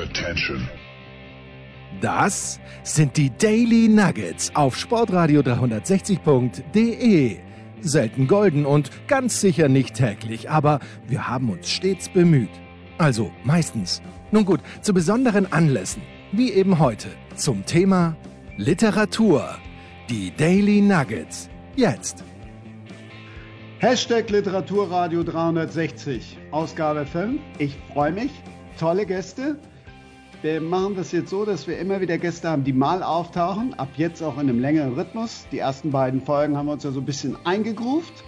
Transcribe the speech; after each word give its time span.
Attention. 0.00 0.66
Das 2.00 2.58
sind 2.82 3.16
die 3.18 3.30
Daily 3.36 3.88
Nuggets 3.88 4.50
auf 4.54 4.76
Sportradio 4.76 5.42
360.de. 5.42 7.36
Selten 7.82 8.26
golden 8.26 8.64
und 8.64 8.90
ganz 9.08 9.40
sicher 9.40 9.68
nicht 9.68 9.94
täglich, 9.94 10.48
aber 10.48 10.80
wir 11.06 11.28
haben 11.28 11.50
uns 11.50 11.68
stets 11.68 12.08
bemüht. 12.08 12.48
Also 12.96 13.30
meistens. 13.44 14.00
Nun 14.30 14.46
gut, 14.46 14.60
zu 14.80 14.94
besonderen 14.94 15.52
Anlässen, 15.52 16.02
wie 16.32 16.52
eben 16.52 16.78
heute, 16.78 17.08
zum 17.34 17.66
Thema 17.66 18.16
Literatur. 18.56 19.56
Die 20.08 20.34
Daily 20.34 20.80
Nuggets. 20.80 21.50
Jetzt. 21.76 22.24
Hashtag 23.80 24.30
Literaturradio 24.30 25.22
360, 25.24 26.38
Ausgabe 26.52 27.04
5. 27.06 27.40
Ich 27.58 27.76
freue 27.92 28.12
mich. 28.12 28.30
Tolle 28.78 29.04
Gäste. 29.04 29.58
Wir 30.42 30.62
machen 30.62 30.96
das 30.96 31.12
jetzt 31.12 31.28
so, 31.28 31.44
dass 31.44 31.66
wir 31.66 31.78
immer 31.78 32.00
wieder 32.00 32.16
Gäste 32.16 32.48
haben, 32.48 32.64
die 32.64 32.72
mal 32.72 33.02
auftauchen. 33.02 33.74
Ab 33.74 33.90
jetzt 33.98 34.22
auch 34.22 34.36
in 34.36 34.48
einem 34.48 34.58
längeren 34.58 34.94
Rhythmus. 34.94 35.46
Die 35.52 35.58
ersten 35.58 35.90
beiden 35.90 36.22
Folgen 36.22 36.56
haben 36.56 36.64
wir 36.64 36.72
uns 36.72 36.82
ja 36.82 36.92
so 36.92 37.00
ein 37.00 37.04
bisschen 37.04 37.36
eingegruft. 37.44 38.24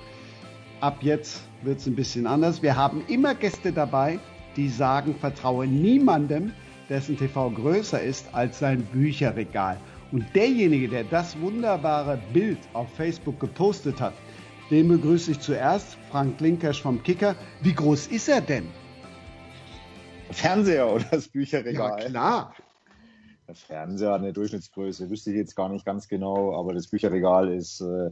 Ab 0.80 0.98
jetzt 1.00 1.40
wird 1.62 1.78
es 1.78 1.86
ein 1.86 1.94
bisschen 1.94 2.26
anders. 2.26 2.60
Wir 2.60 2.76
haben 2.76 3.02
immer 3.08 3.34
Gäste 3.34 3.72
dabei, 3.72 4.18
die 4.56 4.68
sagen, 4.68 5.14
vertraue 5.14 5.66
niemandem, 5.66 6.52
dessen 6.90 7.16
TV 7.16 7.48
größer 7.48 8.02
ist 8.02 8.26
als 8.34 8.58
sein 8.58 8.82
Bücherregal. 8.92 9.78
Und 10.10 10.26
derjenige, 10.34 10.88
der 10.88 11.04
das 11.04 11.40
wunderbare 11.40 12.20
Bild 12.34 12.58
auf 12.74 12.92
Facebook 12.92 13.40
gepostet 13.40 14.02
hat, 14.02 14.12
den 14.70 14.88
begrüße 14.88 15.30
ich 15.30 15.40
zuerst, 15.40 15.96
Frank 16.10 16.38
Linkersch 16.42 16.82
vom 16.82 17.02
Kicker. 17.02 17.36
Wie 17.62 17.72
groß 17.72 18.08
ist 18.08 18.28
er 18.28 18.42
denn? 18.42 18.81
Fernseher 20.30 20.92
oder 20.92 21.04
das 21.10 21.28
Bücherregal? 21.28 22.00
Ja, 22.00 22.08
klar. 22.08 22.54
Der 23.48 23.54
Fernseher 23.54 24.12
hat 24.12 24.20
eine 24.20 24.32
Durchschnittsgröße, 24.32 25.10
wüsste 25.10 25.30
ich 25.30 25.36
jetzt 25.36 25.56
gar 25.56 25.68
nicht 25.68 25.84
ganz 25.84 26.08
genau, 26.08 26.56
aber 26.58 26.72
das 26.74 26.86
Bücherregal 26.86 27.52
ist 27.52 27.80
äh, 27.80 28.10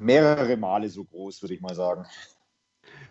mehrere 0.00 0.56
Male 0.56 0.88
so 0.88 1.04
groß, 1.04 1.42
würde 1.42 1.54
ich 1.54 1.60
mal 1.60 1.74
sagen. 1.74 2.06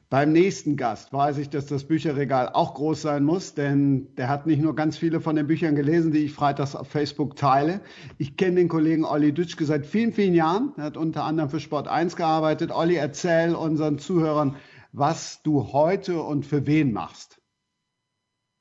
Beim 0.09 0.31
nächsten 0.31 0.75
Gast 0.75 1.13
weiß 1.13 1.37
ich, 1.37 1.51
dass 1.51 1.67
das 1.67 1.83
Bücherregal 1.83 2.49
auch 2.49 2.73
groß 2.73 3.03
sein 3.03 3.23
muss, 3.23 3.53
denn 3.53 4.15
der 4.15 4.27
hat 4.27 4.47
nicht 4.47 4.59
nur 4.59 4.75
ganz 4.75 4.97
viele 4.97 5.21
von 5.21 5.35
den 5.35 5.45
Büchern 5.45 5.75
gelesen, 5.75 6.11
die 6.11 6.25
ich 6.25 6.33
freitags 6.33 6.75
auf 6.75 6.87
Facebook 6.87 7.35
teile. 7.35 7.79
Ich 8.17 8.35
kenne 8.35 8.55
den 8.55 8.69
Kollegen 8.69 9.05
Olli 9.05 9.33
Dütschke 9.33 9.65
seit 9.65 9.85
vielen, 9.85 10.11
vielen 10.11 10.33
Jahren. 10.33 10.73
Er 10.77 10.85
hat 10.85 10.97
unter 10.97 11.25
anderem 11.25 11.51
für 11.51 11.59
Sport 11.59 11.87
1 11.87 12.15
gearbeitet. 12.15 12.71
Olli, 12.71 12.95
erzähl 12.95 13.53
unseren 13.53 13.99
Zuhörern, 13.99 14.55
was 14.91 15.41
du 15.43 15.71
heute 15.71 16.21
und 16.21 16.45
für 16.45 16.65
wen 16.65 16.91
machst. 16.91 17.41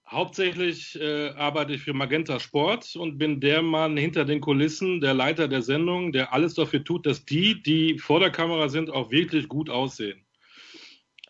Hauptsächlich 0.07 0.99
äh, 0.99 1.31
arbeite 1.31 1.75
ich 1.75 1.83
für 1.83 1.93
Magenta 1.93 2.41
Sport 2.41 2.97
und 2.97 3.19
bin 3.19 3.41
der 3.41 3.61
Mann 3.61 3.97
hinter 3.99 4.25
den 4.25 4.41
Kulissen, 4.41 5.01
der 5.01 5.13
Leiter 5.13 5.49
der 5.49 5.61
Sendung, 5.61 6.13
der 6.13 6.33
alles 6.33 6.55
dafür 6.55 6.83
tut, 6.83 7.05
dass 7.05 7.27
die, 7.27 7.63
die 7.63 7.99
vor 7.99 8.19
der 8.19 8.31
Kamera 8.31 8.69
sind, 8.71 8.89
auch 8.89 9.11
wirklich 9.11 9.49
gut 9.49 9.69
aussehen. 9.69 10.25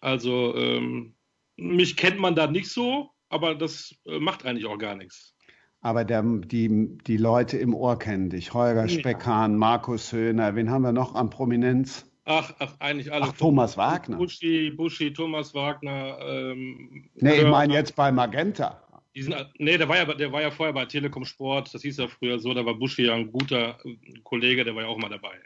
Also 0.00 0.54
ähm, 0.56 1.16
mich 1.56 1.96
kennt 1.96 2.20
man 2.20 2.36
da 2.36 2.46
nicht 2.46 2.70
so, 2.70 3.10
aber 3.28 3.56
das 3.56 3.96
äh, 4.06 4.20
macht 4.20 4.46
eigentlich 4.46 4.66
auch 4.66 4.78
gar 4.78 4.94
nichts. 4.94 5.34
Aber 5.80 6.04
der, 6.04 6.22
die, 6.22 6.98
die 7.06 7.16
Leute 7.16 7.56
im 7.58 7.74
Ohr 7.74 7.98
kennen 7.98 8.30
dich. 8.30 8.52
Holger 8.54 8.88
Speckhahn, 8.88 9.56
Markus 9.56 10.12
Höhner, 10.12 10.54
wen 10.54 10.70
haben 10.70 10.82
wir 10.82 10.92
noch 10.92 11.14
an 11.14 11.30
Prominenz? 11.30 12.07
Ach, 12.30 12.52
ach 12.58 12.74
eigentlich 12.78 13.10
alle. 13.10 13.24
Ach, 13.24 13.32
Thomas 13.32 13.74
Wagner. 13.78 14.18
Buschi, 14.18 14.70
Buschi, 14.70 15.10
Thomas 15.10 15.54
Wagner. 15.54 16.18
Ähm, 16.20 17.08
nee, 17.14 17.40
ich 17.40 17.46
meine 17.46 17.72
jetzt 17.72 17.96
bei 17.96 18.12
Magenta. 18.12 18.84
Die 19.14 19.22
sind, 19.22 19.34
nee, 19.56 19.78
der 19.78 19.88
war, 19.88 19.96
ja, 19.96 20.04
der 20.04 20.30
war 20.30 20.42
ja 20.42 20.50
vorher 20.50 20.74
bei 20.74 20.84
Telekom 20.84 21.24
Sport, 21.24 21.72
das 21.72 21.80
hieß 21.80 21.96
ja 21.96 22.06
früher 22.06 22.38
so, 22.38 22.52
da 22.52 22.64
war 22.66 22.74
Buschi 22.74 23.06
ja 23.06 23.14
ein 23.14 23.32
guter 23.32 23.78
Kollege, 24.24 24.62
der 24.62 24.74
war 24.76 24.82
ja 24.82 24.88
auch 24.88 24.98
mal 24.98 25.08
dabei. 25.08 25.40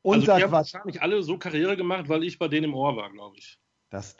Und 0.00 0.20
also 0.20 0.36
die 0.36 0.42
haben 0.42 0.52
wahrscheinlich 0.52 1.02
alle 1.02 1.22
so 1.22 1.36
Karriere 1.36 1.76
gemacht, 1.76 2.08
weil 2.08 2.24
ich 2.24 2.38
bei 2.38 2.48
denen 2.48 2.64
im 2.64 2.74
Ohr 2.74 2.96
war, 2.96 3.10
glaube 3.10 3.36
ich. 3.36 3.58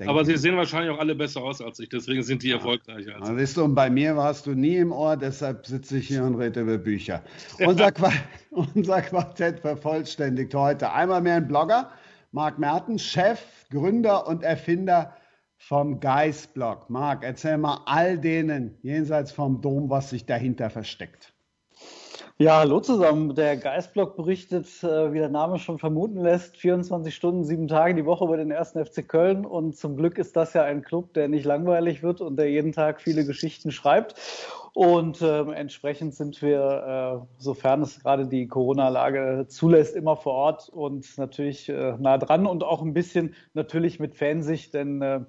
Aber 0.07 0.25
sie 0.25 0.37
sehen 0.39 0.57
wahrscheinlich 0.57 0.91
auch 0.91 0.99
alle 0.99 1.15
besser 1.15 1.43
aus 1.43 1.61
als 1.61 1.79
ich, 1.79 1.91
deswegen 1.91 2.23
sind 2.23 2.43
die 2.43 2.49
ja. 2.49 2.57
erfolgreicher. 2.57 3.21
Als 3.21 3.51
ich. 3.51 3.55
du, 3.55 3.65
und 3.65 3.75
bei 3.75 3.91
mir 3.91 4.17
warst 4.17 4.47
du 4.47 4.53
nie 4.53 4.77
im 4.77 4.93
Ohr, 4.93 5.17
deshalb 5.17 5.67
sitze 5.67 5.99
ich 5.99 6.09
hier 6.09 6.25
und 6.25 6.37
rede 6.37 6.63
über 6.63 6.79
Bücher. 6.79 7.23
Unser, 7.59 7.93
Qu 7.93 8.11
unser 8.51 9.03
Quartett 9.03 9.61
vervollständigt 9.61 10.55
heute 10.55 10.93
einmal 10.93 11.21
mehr 11.21 11.37
ein 11.37 11.49
Blogger, 11.49 11.91
Marc 12.33 12.59
Merten, 12.59 12.99
Chef, 12.99 13.41
Gründer 13.71 14.27
und 14.27 14.43
Erfinder 14.43 15.15
vom 15.59 16.01
Geist-Blog. 16.01 16.89
Marc, 16.89 17.25
erzähl 17.25 17.59
mal 17.59 17.83
all 17.85 18.19
denen 18.19 18.79
jenseits 18.83 19.33
vom 19.33 19.61
Dom, 19.61 19.91
was 19.91 20.11
sich 20.11 20.25
dahinter 20.25 20.71
versteckt. 20.71 21.35
Ja, 22.41 22.59
hallo 22.61 22.79
zusammen. 22.79 23.35
Der 23.35 23.57
Geistblock 23.57 24.15
berichtet, 24.15 24.69
äh, 24.85 25.13
wie 25.13 25.19
der 25.19 25.29
Name 25.29 25.59
schon 25.59 25.81
vermuten 25.81 26.21
lässt, 26.21 26.57
24 26.57 27.13
Stunden, 27.13 27.43
sieben 27.43 27.67
Tage 27.67 27.97
die 27.97 28.05
Woche 28.07 28.25
über 28.25 28.37
den 28.37 28.53
ersten 28.53 28.79
FC 28.79 29.03
Köln. 29.09 29.45
Und 29.45 29.77
zum 29.77 29.97
Glück 29.97 30.19
ist 30.19 30.37
das 30.37 30.53
ja 30.53 30.63
ein 30.63 30.83
Club, 30.83 31.15
der 31.15 31.27
nicht 31.27 31.45
langweilig 31.45 32.05
wird 32.05 32.21
und 32.21 32.37
der 32.37 32.49
jeden 32.49 32.71
Tag 32.71 33.01
viele 33.01 33.25
Geschichten 33.25 33.73
schreibt. 33.73 34.15
Und 34.73 35.21
äh, 35.21 35.51
entsprechend 35.51 36.15
sind 36.15 36.41
wir, 36.41 37.25
äh, 37.27 37.43
sofern 37.43 37.83
es 37.83 37.99
gerade 37.99 38.29
die 38.29 38.47
Corona-Lage 38.47 39.47
zulässt, 39.49 39.97
immer 39.97 40.17
vor 40.17 40.35
Ort 40.35 40.69
und 40.69 41.19
natürlich 41.19 41.69
äh, 41.69 41.97
nah 41.99 42.19
dran 42.19 42.47
und 42.47 42.63
auch 42.63 42.83
ein 42.83 42.95
bisschen 42.95 43.35
natürlich 43.55 43.99
mit 43.99 44.15
Fansicht, 44.15 44.75
denn 44.75 45.03
äh, 45.03 45.21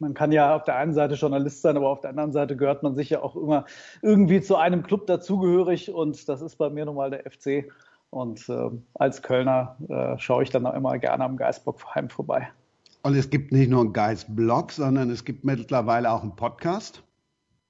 man 0.00 0.14
kann 0.14 0.32
ja 0.32 0.56
auf 0.56 0.64
der 0.64 0.76
einen 0.76 0.94
Seite 0.94 1.14
Journalist 1.14 1.62
sein, 1.62 1.76
aber 1.76 1.88
auf 1.88 2.00
der 2.00 2.10
anderen 2.10 2.32
Seite 2.32 2.56
gehört 2.56 2.82
man 2.82 2.94
sich 2.94 3.10
ja 3.10 3.22
auch 3.22 3.36
immer 3.36 3.66
irgendwie 4.02 4.40
zu 4.40 4.56
einem 4.56 4.82
Club 4.82 5.06
dazugehörig 5.06 5.92
und 5.92 6.28
das 6.28 6.42
ist 6.42 6.56
bei 6.56 6.70
mir 6.70 6.86
nun 6.86 6.96
mal 6.96 7.10
der 7.10 7.30
FC. 7.30 7.70
Und 8.10 8.48
äh, 8.48 8.70
als 8.94 9.22
Kölner 9.22 9.76
äh, 9.88 10.18
schaue 10.18 10.42
ich 10.42 10.50
dann 10.50 10.66
auch 10.66 10.74
immer 10.74 10.98
gerne 10.98 11.24
am 11.24 11.36
Geistbockheim 11.36 12.08
vorbei. 12.10 12.48
Und 13.02 13.14
es 13.14 13.30
gibt 13.30 13.52
nicht 13.52 13.70
nur 13.70 13.80
einen 13.80 13.92
Geistblog, 13.92 14.72
sondern 14.72 15.10
es 15.10 15.24
gibt 15.24 15.44
mittlerweile 15.44 16.10
auch 16.10 16.22
einen 16.22 16.34
Podcast. 16.34 17.02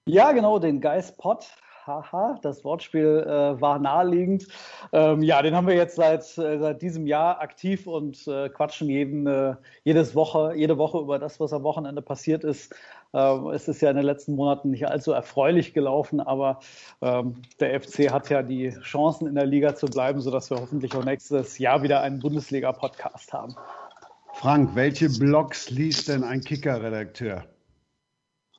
Ja, 0.07 0.33
genau, 0.33 0.59
den 0.59 0.81
Geistpod 0.81 1.47
haha, 1.91 2.39
das 2.43 2.65
Wortspiel 2.65 3.25
äh, 3.27 3.61
war 3.61 3.79
naheliegend. 3.79 4.47
Ähm, 4.93 5.23
ja, 5.23 5.43
den 5.43 5.55
haben 5.55 5.67
wir 5.67 5.75
jetzt 5.75 5.97
seit, 5.97 6.23
äh, 6.39 6.59
seit 6.59 6.83
diesem 6.83 7.07
Jahr 7.07 7.41
aktiv 7.41 7.87
und 7.87 8.27
äh, 8.27 8.49
quatschen 8.49 8.89
jeden, 8.89 9.27
äh, 9.27 9.55
jedes 9.85 10.15
Woche, 10.15 10.55
jede 10.57 10.79
Woche 10.79 10.99
über 10.99 11.19
das, 11.19 11.41
was 11.41 11.53
am 11.53 11.63
Wochenende 11.63 12.03
passiert 12.03 12.45
ist. 12.45 12.75
Ähm, 13.13 13.49
es 13.49 13.67
ist 13.67 13.83
ja 13.83 13.91
in 13.91 13.97
den 13.97 14.05
letzten 14.05 14.35
Monaten 14.37 14.71
nicht 14.71 14.89
allzu 14.89 15.13
erfreulich 15.13 15.75
gelaufen, 15.75 16.21
aber 16.21 16.61
ähm, 17.03 17.43
der 17.59 17.81
FC 17.81 18.11
hat 18.11 18.31
ja 18.31 18.43
die 18.43 18.71
Chancen 18.83 19.27
in 19.27 19.35
der 19.35 19.47
Liga 19.47 19.75
zu 19.75 19.87
bleiben, 19.87 20.21
sodass 20.21 20.51
wir 20.51 20.59
hoffentlich 20.59 20.95
auch 20.95 21.05
nächstes 21.05 21.59
Jahr 21.59 21.83
wieder 21.83 22.01
einen 22.03 22.21
Bundesliga-Podcast 22.21 23.33
haben. 23.33 23.57
Frank, 24.35 24.75
welche 24.75 25.09
Blogs 25.09 25.71
liest 25.71 26.09
denn 26.09 26.23
ein 26.23 26.41
Kicker-Redakteur? 26.41 27.45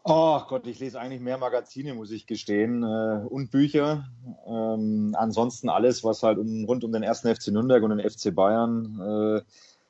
Oh 0.03 0.39
Gott, 0.47 0.65
ich 0.65 0.79
lese 0.79 0.99
eigentlich 0.99 1.21
mehr 1.21 1.37
Magazine, 1.37 1.93
muss 1.93 2.09
ich 2.09 2.25
gestehen, 2.25 2.81
äh, 2.81 3.23
und 3.29 3.51
Bücher. 3.51 4.09
Ähm, 4.47 5.15
ansonsten 5.15 5.69
alles, 5.69 6.03
was 6.03 6.23
halt 6.23 6.39
um, 6.39 6.65
rund 6.65 6.83
um 6.83 6.91
den 6.91 7.03
ersten 7.03 7.33
FC 7.33 7.49
Nürnberg 7.49 7.83
und 7.83 7.95
den 7.95 8.09
FC 8.09 8.33
Bayern 8.33 8.99
äh, 8.99 9.41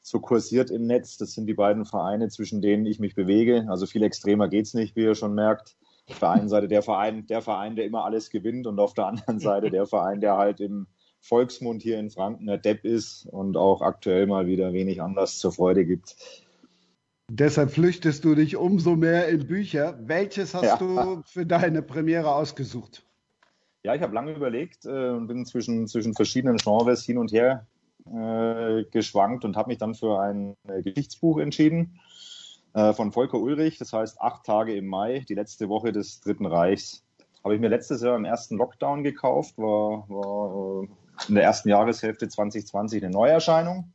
so 0.01 0.19
kursiert 0.19 0.69
im 0.69 0.85
Netz. 0.85 1.17
Das 1.17 1.33
sind 1.33 1.47
die 1.47 1.53
beiden 1.53 1.85
Vereine, 1.85 2.27
zwischen 2.27 2.61
denen 2.61 2.85
ich 2.85 2.99
mich 2.99 3.15
bewege. 3.15 3.67
Also 3.69 3.85
viel 3.85 4.03
extremer 4.03 4.49
geht's 4.49 4.73
nicht, 4.73 4.97
wie 4.97 5.03
ihr 5.03 5.15
schon 5.15 5.33
merkt. 5.33 5.77
Auf 6.09 6.19
der 6.19 6.31
einen 6.31 6.49
Seite 6.49 6.67
der 6.67 6.81
Verein, 6.81 7.25
der 7.27 7.41
Verein, 7.41 7.77
der 7.77 7.85
immer 7.85 8.03
alles 8.03 8.29
gewinnt, 8.29 8.67
und 8.67 8.79
auf 8.79 8.93
der 8.93 9.05
anderen 9.05 9.39
Seite 9.39 9.69
der 9.69 9.85
Verein, 9.85 10.19
der 10.19 10.35
halt 10.35 10.59
im 10.59 10.87
Volksmund 11.21 11.83
hier 11.83 11.99
in 11.99 12.09
Franken 12.09 12.47
der 12.47 12.57
Depp 12.57 12.83
ist 12.83 13.27
und 13.27 13.55
auch 13.55 13.81
aktuell 13.81 14.27
mal 14.27 14.47
wieder 14.47 14.73
wenig 14.73 15.01
Anlass 15.01 15.37
zur 15.37 15.53
Freude 15.53 15.85
gibt. 15.85 16.17
Deshalb 17.33 17.71
flüchtest 17.71 18.25
du 18.25 18.35
dich 18.35 18.57
umso 18.57 18.97
mehr 18.97 19.29
in 19.29 19.47
Bücher. 19.47 19.97
Welches 20.01 20.53
hast 20.53 20.65
ja. 20.65 20.75
du 20.75 21.21
für 21.23 21.45
deine 21.45 21.81
Premiere 21.81 22.35
ausgesucht? 22.35 23.05
Ja, 23.83 23.95
ich 23.95 24.01
habe 24.01 24.13
lange 24.13 24.33
überlegt 24.33 24.85
äh, 24.85 25.11
und 25.11 25.27
bin 25.27 25.45
zwischen, 25.45 25.87
zwischen 25.87 26.13
verschiedenen 26.13 26.57
Genres 26.57 27.05
hin 27.05 27.17
und 27.17 27.31
her 27.31 27.65
äh, 28.05 28.83
geschwankt 28.91 29.45
und 29.45 29.55
habe 29.55 29.69
mich 29.69 29.77
dann 29.77 29.95
für 29.95 30.19
ein 30.19 30.57
äh, 30.67 30.81
Geschichtsbuch 30.81 31.39
entschieden 31.39 32.01
äh, 32.73 32.91
von 32.91 33.13
Volker 33.13 33.39
Ulrich. 33.39 33.77
Das 33.77 33.93
heißt 33.93 34.19
Acht 34.19 34.45
Tage 34.45 34.75
im 34.75 34.87
Mai, 34.87 35.23
die 35.29 35.35
letzte 35.35 35.69
Woche 35.69 35.93
des 35.93 36.19
Dritten 36.19 36.45
Reichs. 36.45 37.01
Habe 37.45 37.55
ich 37.55 37.61
mir 37.61 37.69
letztes 37.69 38.01
Jahr 38.01 38.17
im 38.17 38.25
ersten 38.25 38.57
Lockdown 38.57 39.03
gekauft, 39.03 39.57
war, 39.57 40.03
war 40.09 40.83
äh, 40.83 40.87
in 41.29 41.35
der 41.35 41.45
ersten 41.45 41.69
Jahreshälfte 41.69 42.27
2020 42.27 43.01
eine 43.01 43.13
Neuerscheinung. 43.13 43.93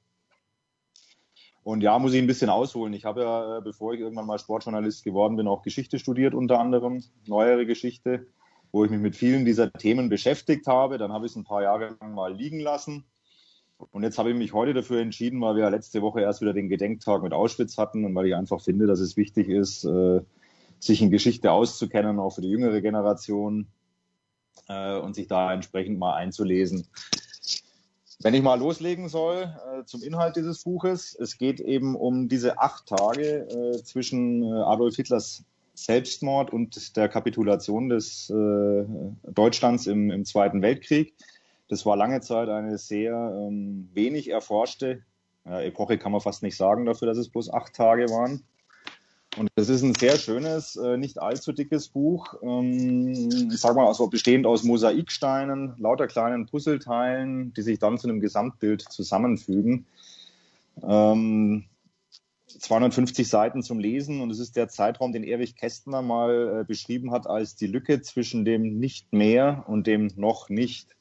Und 1.67 1.81
ja, 1.81 1.99
muss 1.99 2.13
ich 2.13 2.23
ein 2.23 2.29
bisschen 2.29 2.49
ausholen. 2.49 2.93
Ich 2.93 3.05
habe 3.05 3.23
ja, 3.23 3.59
äh, 3.59 3.61
bevor 3.61 3.93
ich 3.93 3.99
irgendwann 3.99 4.27
mal 4.27 4.39
Sportjournalist 4.39 5.03
geworden 5.03 5.35
bin, 5.35 5.49
auch 5.49 5.63
Geschichte 5.63 5.99
studiert, 5.99 6.33
unter 6.33 6.61
anderem 6.61 7.03
neuere 7.27 7.67
Geschichte, 7.67 8.29
wo 8.71 8.85
ich 8.85 8.91
mich 8.93 9.01
mit 9.01 9.17
vielen 9.17 9.45
dieser 9.45 9.73
Themen 9.73 10.09
beschäftigt 10.09 10.69
habe. 10.69 10.97
Dann 10.97 11.13
habe 11.13 11.27
ich 11.27 11.33
es 11.33 11.37
ein 11.37 11.43
paar 11.43 11.65
Jahre 11.65 11.97
lang 12.01 12.15
mal 12.15 12.33
liegen 12.33 12.61
lassen. 12.61 13.05
Und 13.91 14.05
jetzt 14.05 14.17
habe 14.17 14.31
ich 14.31 14.37
mich 14.37 14.53
heute 14.53 14.75
dafür 14.75 15.01
entschieden, 15.01 15.41
weil 15.41 15.57
wir 15.57 15.65
ja 15.65 15.69
letzte 15.69 16.03
Woche 16.03 16.21
erst 16.21 16.41
wieder 16.41 16.53
den 16.53 16.69
Gedenktag 16.69 17.25
mit 17.25 17.33
Auschwitz 17.33 17.79
hatten 17.79 18.05
und 18.05 18.15
weil 18.15 18.27
ich 18.27 18.37
einfach 18.37 18.61
finde, 18.61 18.87
dass 18.87 19.01
es 19.01 19.17
wichtig 19.17 19.49
ist, 19.49 19.83
äh, 19.87 20.21
sich 20.79 21.03
in 21.03 21.11
Geschichte 21.11 21.51
auszukennen, 21.51 22.21
auch 22.21 22.37
für 22.37 22.43
die 22.43 22.51
jüngere 22.51 22.81
Generation 22.81 23.67
äh, 24.69 25.01
und 25.01 25.17
sich 25.17 25.27
da 25.27 25.53
entsprechend 25.53 25.99
mal 25.99 26.15
einzulesen. 26.15 26.87
Wenn 28.27 28.35
ich 28.35 28.43
mal 28.43 28.59
loslegen 28.59 29.09
soll 29.09 29.55
äh, 29.79 29.85
zum 29.85 30.03
Inhalt 30.03 30.35
dieses 30.35 30.65
Buches, 30.65 31.15
es 31.15 31.39
geht 31.39 31.61
eben 31.61 31.95
um 31.95 32.29
diese 32.29 32.59
acht 32.59 32.87
Tage 32.87 33.47
äh, 33.49 33.81
zwischen 33.85 34.43
äh, 34.43 34.63
Adolf 34.63 34.97
Hitlers 34.97 35.45
Selbstmord 35.75 36.53
und 36.53 36.97
der 36.97 37.09
Kapitulation 37.09 37.89
des 37.89 38.29
äh, 38.29 38.85
Deutschlands 39.31 39.87
im, 39.87 40.11
im, 40.11 40.25
Zweiten 40.25 40.61
Weltkrieg. 40.61 41.15
Das 41.69 41.87
war 41.87 41.97
lange 41.97 42.21
Zeit 42.21 42.49
eine 42.49 42.79
sehr 42.79 43.13
ähm, 43.15 43.91
wenig 43.95 44.29
erforschte 44.29 45.05
Epoche, 45.45 45.97
kann 45.97 46.11
man 46.11 46.21
fast 46.21 46.43
nicht 46.43 46.57
sagen 46.57 46.85
dafür, 46.85 47.07
dass 47.07 47.19
es 47.19 47.29
bloß 47.29 47.53
acht 47.53 47.77
Tage 47.77 48.07
waren. 48.09 48.43
Und 49.37 49.51
es 49.55 49.69
ist 49.69 49.83
ein 49.83 49.95
sehr 49.95 50.17
schönes, 50.17 50.77
äh, 50.77 50.97
nicht 50.97 51.21
allzu 51.21 51.53
dickes 51.53 51.89
Buch. 51.89 52.35
Ähm, 52.43 53.51
ich 53.53 53.61
sag 53.61 53.77
mal, 53.77 53.87
also 53.87 54.09
bestehend 54.09 54.47
aus 54.47 54.65
Mosaiksteinen, 54.65 55.75
lauter 55.79 56.07
kleinen 56.07 56.47
Puzzleteilen, 56.47 57.53
die 57.53 57.63
sich 57.63 57.79
dann 57.79 57.99
zu 57.99 58.09
einem 58.09 58.21
Gesamtbild 58.21 58.83
zusammenfügen. 58.83 59.87
250 60.81 63.19
ähm, 63.19 63.25
Seiten 63.25 63.63
zum 63.63 63.79
Lesen 63.79 64.21
und 64.21 64.31
es 64.31 64.39
ist 64.39 64.57
der 64.57 64.69
Zeitraum, 64.69 65.13
den 65.13 65.25
Erich 65.25 65.57
Kästner 65.57 66.03
mal 66.03 66.61
äh, 66.61 66.65
beschrieben 66.65 67.11
hat 67.11 67.27
als 67.27 67.57
die 67.57 67.67
Lücke 67.67 68.03
zwischen 68.03 68.45
dem 68.45 68.79
Nicht 68.79 69.13
mehr 69.13 69.65
und 69.69 69.87
dem 69.87 70.11
Noch 70.17 70.49
nicht. 70.49 70.97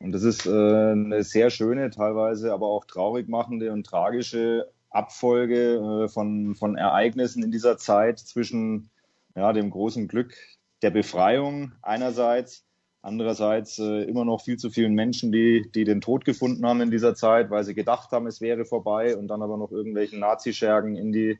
Und 0.00 0.12
das 0.12 0.22
ist 0.22 0.46
äh, 0.46 0.50
eine 0.50 1.24
sehr 1.24 1.50
schöne, 1.50 1.90
teilweise 1.90 2.52
aber 2.52 2.66
auch 2.66 2.84
traurig 2.84 3.28
machende 3.28 3.72
und 3.72 3.86
tragische 3.86 4.68
Abfolge 4.94 6.04
äh, 6.04 6.08
von, 6.08 6.54
von 6.54 6.76
Ereignissen 6.76 7.42
in 7.42 7.50
dieser 7.50 7.78
Zeit 7.78 8.18
zwischen 8.18 8.90
ja, 9.34 9.52
dem 9.52 9.70
großen 9.70 10.08
Glück 10.08 10.34
der 10.82 10.90
Befreiung 10.90 11.72
einerseits, 11.82 12.64
andererseits 13.02 13.78
äh, 13.78 14.02
immer 14.04 14.24
noch 14.24 14.42
viel 14.42 14.56
zu 14.56 14.70
vielen 14.70 14.94
Menschen, 14.94 15.32
die, 15.32 15.70
die 15.74 15.84
den 15.84 16.00
Tod 16.00 16.24
gefunden 16.24 16.64
haben 16.66 16.80
in 16.80 16.90
dieser 16.90 17.14
Zeit, 17.14 17.50
weil 17.50 17.64
sie 17.64 17.74
gedacht 17.74 18.12
haben, 18.12 18.26
es 18.26 18.40
wäre 18.40 18.64
vorbei 18.64 19.16
und 19.16 19.28
dann 19.28 19.42
aber 19.42 19.56
noch 19.56 19.72
irgendwelchen 19.72 20.20
Nazischergen 20.20 20.96
in 20.96 21.12
die 21.12 21.38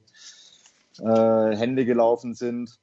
äh, 0.98 1.56
Hände 1.56 1.84
gelaufen 1.84 2.34
sind. 2.34 2.80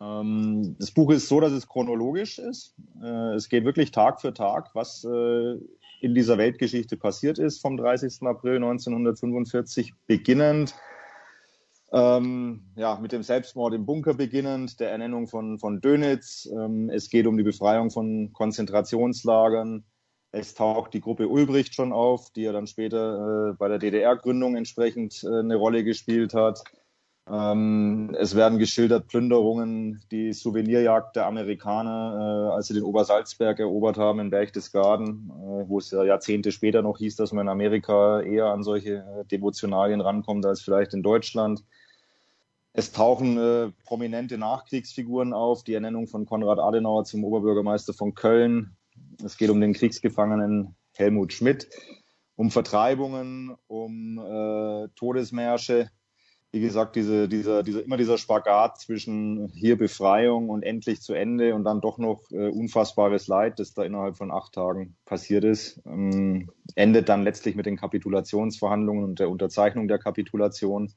Ähm, 0.00 0.76
das 0.78 0.90
Buch 0.90 1.10
ist 1.10 1.28
so, 1.28 1.40
dass 1.40 1.52
es 1.52 1.68
chronologisch 1.68 2.38
ist. 2.38 2.74
Äh, 3.02 3.34
es 3.34 3.48
geht 3.48 3.64
wirklich 3.64 3.90
Tag 3.90 4.20
für 4.20 4.34
Tag, 4.34 4.74
was 4.74 5.06
in 6.06 6.14
dieser 6.14 6.38
Weltgeschichte 6.38 6.96
passiert 6.96 7.40
ist 7.40 7.60
vom 7.60 7.76
30. 7.76 8.22
April 8.22 8.56
1945 8.56 9.92
beginnend. 10.06 10.74
Ähm, 11.92 12.62
ja, 12.76 12.96
mit 13.00 13.10
dem 13.10 13.24
Selbstmord 13.24 13.74
im 13.74 13.86
Bunker 13.86 14.14
beginnend, 14.14 14.78
der 14.78 14.90
Ernennung 14.90 15.26
von, 15.26 15.58
von 15.58 15.80
Dönitz. 15.80 16.48
Ähm, 16.52 16.90
es 16.90 17.10
geht 17.10 17.26
um 17.26 17.36
die 17.36 17.42
Befreiung 17.42 17.90
von 17.90 18.32
Konzentrationslagern. 18.32 19.84
Es 20.30 20.54
taucht 20.54 20.94
die 20.94 21.00
Gruppe 21.00 21.28
Ulbricht 21.28 21.74
schon 21.74 21.92
auf, 21.92 22.30
die 22.30 22.42
ja 22.42 22.52
dann 22.52 22.68
später 22.68 23.50
äh, 23.50 23.56
bei 23.58 23.68
der 23.68 23.78
DDR-Gründung 23.78 24.54
entsprechend 24.54 25.24
äh, 25.24 25.40
eine 25.40 25.56
Rolle 25.56 25.82
gespielt 25.82 26.34
hat. 26.34 26.62
Ähm, 27.28 28.14
es 28.18 28.36
werden 28.36 28.58
geschildert 28.58 29.08
Plünderungen, 29.08 30.00
die 30.12 30.32
Souvenirjagd 30.32 31.16
der 31.16 31.26
Amerikaner, 31.26 32.50
äh, 32.50 32.54
als 32.54 32.68
sie 32.68 32.74
den 32.74 32.84
Obersalzberg 32.84 33.58
erobert 33.58 33.98
haben 33.98 34.20
in 34.20 34.30
Berchtesgaden, 34.30 35.30
äh, 35.30 35.68
wo 35.68 35.78
es 35.78 35.90
ja 35.90 36.04
Jahrzehnte 36.04 36.52
später 36.52 36.82
noch 36.82 36.98
hieß, 36.98 37.16
dass 37.16 37.32
man 37.32 37.46
in 37.46 37.50
Amerika 37.50 38.20
eher 38.20 38.46
an 38.46 38.62
solche 38.62 38.98
äh, 38.98 39.24
Devotionalien 39.24 40.00
rankommt 40.00 40.46
als 40.46 40.62
vielleicht 40.62 40.94
in 40.94 41.02
Deutschland. 41.02 41.64
Es 42.72 42.92
tauchen 42.92 43.38
äh, 43.38 43.72
prominente 43.84 44.38
Nachkriegsfiguren 44.38 45.32
auf, 45.32 45.64
die 45.64 45.74
Ernennung 45.74 46.06
von 46.06 46.26
Konrad 46.26 46.60
Adenauer 46.60 47.04
zum 47.06 47.24
Oberbürgermeister 47.24 47.92
von 47.92 48.14
Köln. 48.14 48.76
Es 49.24 49.36
geht 49.36 49.50
um 49.50 49.60
den 49.60 49.72
Kriegsgefangenen 49.72 50.76
Helmut 50.94 51.32
Schmidt, 51.32 51.68
um 52.36 52.52
Vertreibungen, 52.52 53.56
um 53.66 54.18
äh, 54.18 54.88
Todesmärsche 54.94 55.90
wie 56.52 56.60
gesagt, 56.60 56.96
diese, 56.96 57.28
dieser, 57.28 57.62
dieser, 57.62 57.84
immer 57.84 57.96
dieser 57.96 58.18
Spagat 58.18 58.80
zwischen 58.80 59.48
hier 59.48 59.76
Befreiung 59.76 60.48
und 60.48 60.62
endlich 60.62 61.02
zu 61.02 61.12
Ende 61.12 61.54
und 61.54 61.64
dann 61.64 61.80
doch 61.80 61.98
noch 61.98 62.22
äh, 62.30 62.48
unfassbares 62.48 63.26
Leid, 63.26 63.58
das 63.58 63.74
da 63.74 63.84
innerhalb 63.84 64.16
von 64.16 64.30
acht 64.30 64.54
Tagen 64.54 64.96
passiert 65.04 65.44
ist, 65.44 65.82
ähm, 65.86 66.50
endet 66.74 67.08
dann 67.08 67.24
letztlich 67.24 67.56
mit 67.56 67.66
den 67.66 67.76
Kapitulationsverhandlungen 67.76 69.04
und 69.04 69.18
der 69.18 69.28
Unterzeichnung 69.28 69.88
der 69.88 69.98
Kapitulation. 69.98 70.92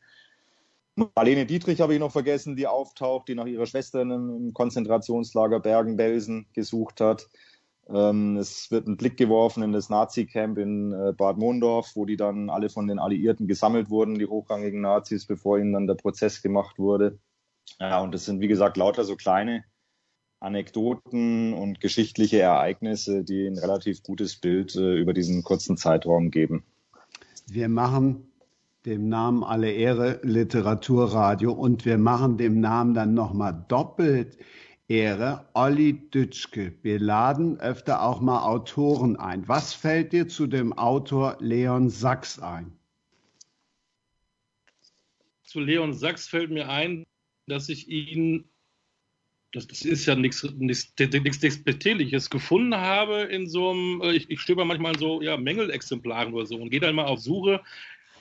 Marlene 1.16 1.46
Dietrich 1.46 1.82
habe 1.82 1.94
ich 1.94 2.00
noch 2.00 2.12
vergessen, 2.12 2.56
die 2.56 2.68
auftaucht, 2.68 3.28
die 3.28 3.36
nach 3.36 3.46
ihrer 3.46 3.66
Schwester 3.66 4.02
im 4.02 4.54
Konzentrationslager 4.54 5.60
Bergen-Belsen 5.60 6.48
gesucht 6.54 7.02
hat. 7.02 7.28
Ähm, 7.92 8.38
es 8.38 8.70
wird 8.70 8.88
ein 8.88 8.98
Blick 8.98 9.18
geworfen 9.18 9.64
in 9.64 9.72
das 9.72 9.90
Nazi-Camp 9.90 10.58
in 10.58 10.92
äh, 10.94 11.14
Bad 11.18 11.38
Mondorf, 11.38 11.92
wo 11.96 12.06
die 12.06 12.18
dann 12.18 12.50
alle 12.50 12.70
von 12.70 12.88
den 12.88 13.00
Alliierten 13.00 13.48
gesammelt 13.48 13.90
wurden, 13.90 14.20
die 14.20 14.28
hochrangigen 14.28 14.82
Nazis, 14.82 15.26
bevor 15.26 15.58
ihnen 15.58 15.74
dann 15.74 15.88
der 15.88 15.96
Prozess 15.96 16.42
gemacht 16.42 16.78
wurde. 16.78 17.20
Ja, 17.80 18.02
und 18.02 18.14
das 18.14 18.26
sind, 18.26 18.42
wie 18.42 18.48
gesagt, 18.48 18.78
lauter 18.78 19.04
so 19.04 19.16
kleine 19.16 19.64
Anekdoten 20.40 21.54
und 21.54 21.82
geschichtliche 21.82 22.40
Ereignisse, 22.40 23.24
die 23.24 23.48
ein 23.48 23.58
relativ 23.58 24.04
gutes 24.04 24.38
Bild 24.38 24.76
äh, 24.76 24.96
über 24.96 25.14
diesen 25.14 25.44
kurzen 25.44 25.76
Zeitraum 25.76 26.32
geben. 26.32 26.64
Wir 27.48 27.70
machen 27.70 28.30
dem 28.86 29.10
Namen 29.10 29.44
alle 29.44 29.72
Ehre 29.72 30.20
Literaturradio 30.24 31.52
und 31.52 31.86
wir 31.86 31.98
machen 31.98 32.38
dem 32.38 32.60
Namen 32.60 32.94
dann 32.94 33.14
nochmal 33.14 33.66
doppelt 33.68 34.38
Ehre, 34.90 35.48
Olli 35.54 36.10
Dütschke. 36.10 36.74
Wir 36.82 37.00
laden 37.00 37.60
öfter 37.60 38.02
auch 38.02 38.22
mal 38.22 38.44
Autoren 38.44 39.18
ein. 39.18 39.48
Was 39.48 39.76
fällt 39.76 40.14
dir 40.14 40.28
zu 40.28 40.48
dem 40.48 40.74
Autor 40.74 41.38
Leon 41.40 41.90
Sachs 41.90 42.40
ein? 42.40 42.76
Zu 45.44 45.60
Leon 45.60 45.94
Sachs 45.94 46.28
fällt 46.28 46.50
mir 46.50 46.70
ein, 46.70 47.06
dass 47.46 47.70
ich 47.70 47.88
ihn, 47.88 48.46
das, 49.52 49.68
das 49.68 49.84
ist 49.86 50.08
ja 50.08 50.16
nichts 50.16 50.42
Despektierliches, 50.96 52.32
gefunden 52.32 52.76
habe 52.76 53.22
in 53.22 53.48
so 53.48 53.70
einem, 53.70 54.02
äh, 54.02 54.14
ich, 54.14 54.32
ich 54.32 54.42
stöber 54.42 54.66
manchmal 54.66 54.98
so 54.98 55.22
ja, 55.22 55.38
Mängelexemplaren 55.38 56.34
oder 56.34 56.48
so 56.48 56.56
und 56.56 56.72
gehe 56.72 56.80
dann 56.80 56.96
mal 56.96 57.06
auf 57.06 57.20
Suche 57.20 57.62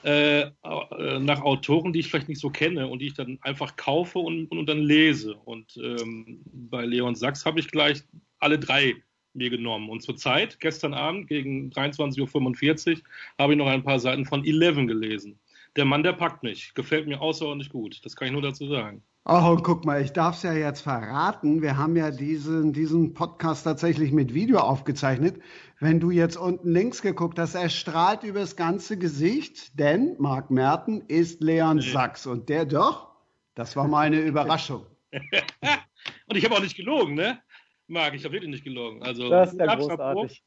äh, 0.03 0.41
äh, 0.41 1.19
nach 1.19 1.41
Autoren, 1.41 1.93
die 1.93 1.99
ich 1.99 2.07
vielleicht 2.07 2.29
nicht 2.29 2.41
so 2.41 2.49
kenne 2.49 2.87
und 2.87 2.99
die 2.99 3.07
ich 3.07 3.13
dann 3.13 3.37
einfach 3.41 3.75
kaufe 3.75 4.19
und, 4.19 4.51
und, 4.51 4.59
und 4.59 4.69
dann 4.69 4.79
lese. 4.79 5.35
Und 5.45 5.77
ähm, 5.77 6.41
bei 6.45 6.85
Leon 6.85 7.15
Sachs 7.15 7.45
habe 7.45 7.59
ich 7.59 7.69
gleich 7.69 8.03
alle 8.39 8.59
drei 8.59 8.95
mir 9.33 9.49
genommen. 9.49 9.89
Und 9.89 10.01
zurzeit, 10.01 10.59
gestern 10.59 10.93
Abend 10.93 11.27
gegen 11.27 11.71
23.45 11.71 12.91
Uhr, 12.91 13.01
habe 13.37 13.53
ich 13.53 13.59
noch 13.59 13.67
ein 13.67 13.83
paar 13.83 13.99
Seiten 13.99 14.25
von 14.25 14.45
Eleven 14.45 14.87
gelesen. 14.87 15.39
Der 15.75 15.85
Mann, 15.85 16.03
der 16.03 16.13
packt 16.13 16.43
mich. 16.43 16.73
Gefällt 16.73 17.07
mir 17.07 17.21
außerordentlich 17.21 17.69
gut. 17.69 18.03
Das 18.03 18.15
kann 18.15 18.27
ich 18.27 18.33
nur 18.33 18.41
dazu 18.41 18.67
sagen. 18.67 19.03
Oh, 19.31 19.51
und 19.51 19.63
guck 19.63 19.85
mal, 19.85 20.01
ich 20.01 20.11
darf 20.11 20.37
es 20.37 20.41
ja 20.41 20.53
jetzt 20.53 20.81
verraten. 20.81 21.61
Wir 21.61 21.77
haben 21.77 21.95
ja 21.95 22.09
diesen, 22.09 22.73
diesen 22.73 23.13
Podcast 23.13 23.63
tatsächlich 23.63 24.11
mit 24.11 24.33
Video 24.33 24.57
aufgezeichnet. 24.57 25.39
Wenn 25.79 25.99
du 25.99 26.09
jetzt 26.09 26.35
unten 26.35 26.71
links 26.71 27.03
geguckt 27.03 27.37
hast, 27.37 27.53
er 27.53 27.69
strahlt 27.69 28.23
übers 28.23 28.55
ganze 28.55 28.97
Gesicht, 28.97 29.77
denn 29.77 30.15
Marc 30.17 30.49
Merten 30.49 31.01
ist 31.07 31.43
Leon 31.43 31.77
nee. 31.77 31.83
Sachs. 31.83 32.25
Und 32.25 32.49
der 32.49 32.65
doch, 32.65 33.11
das 33.53 33.75
war 33.75 33.87
meine 33.87 34.19
Überraschung. 34.19 34.87
und 35.11 36.35
ich 36.35 36.43
habe 36.43 36.55
auch 36.55 36.61
nicht 36.63 36.75
gelogen, 36.75 37.13
ne? 37.13 37.39
Marc, 37.85 38.15
ich 38.15 38.23
habe 38.23 38.33
wirklich 38.33 38.49
nicht 38.49 38.63
gelogen. 38.63 39.03
Also, 39.03 39.29
das 39.29 39.51
ist 39.51 39.59
ja 39.59 39.75
großartig. 39.75 40.43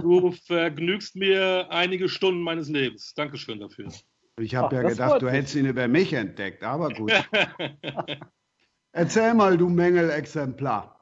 Du 0.00 0.30
vergnügst 0.46 1.16
mir 1.16 1.66
einige 1.70 2.08
Stunden 2.08 2.42
meines 2.42 2.68
Lebens. 2.68 3.14
Dankeschön 3.14 3.58
dafür. 3.58 3.88
Ich 4.40 4.54
habe 4.54 4.76
ja 4.76 4.82
gedacht, 4.82 5.22
du 5.22 5.30
hättest 5.30 5.54
ihn 5.54 5.66
über 5.66 5.88
mich 5.88 6.12
entdeckt, 6.12 6.62
aber 6.62 6.88
gut. 6.94 7.12
Erzähl 8.92 9.34
mal, 9.34 9.56
du 9.56 9.68
Mängelexemplar. 9.68 10.98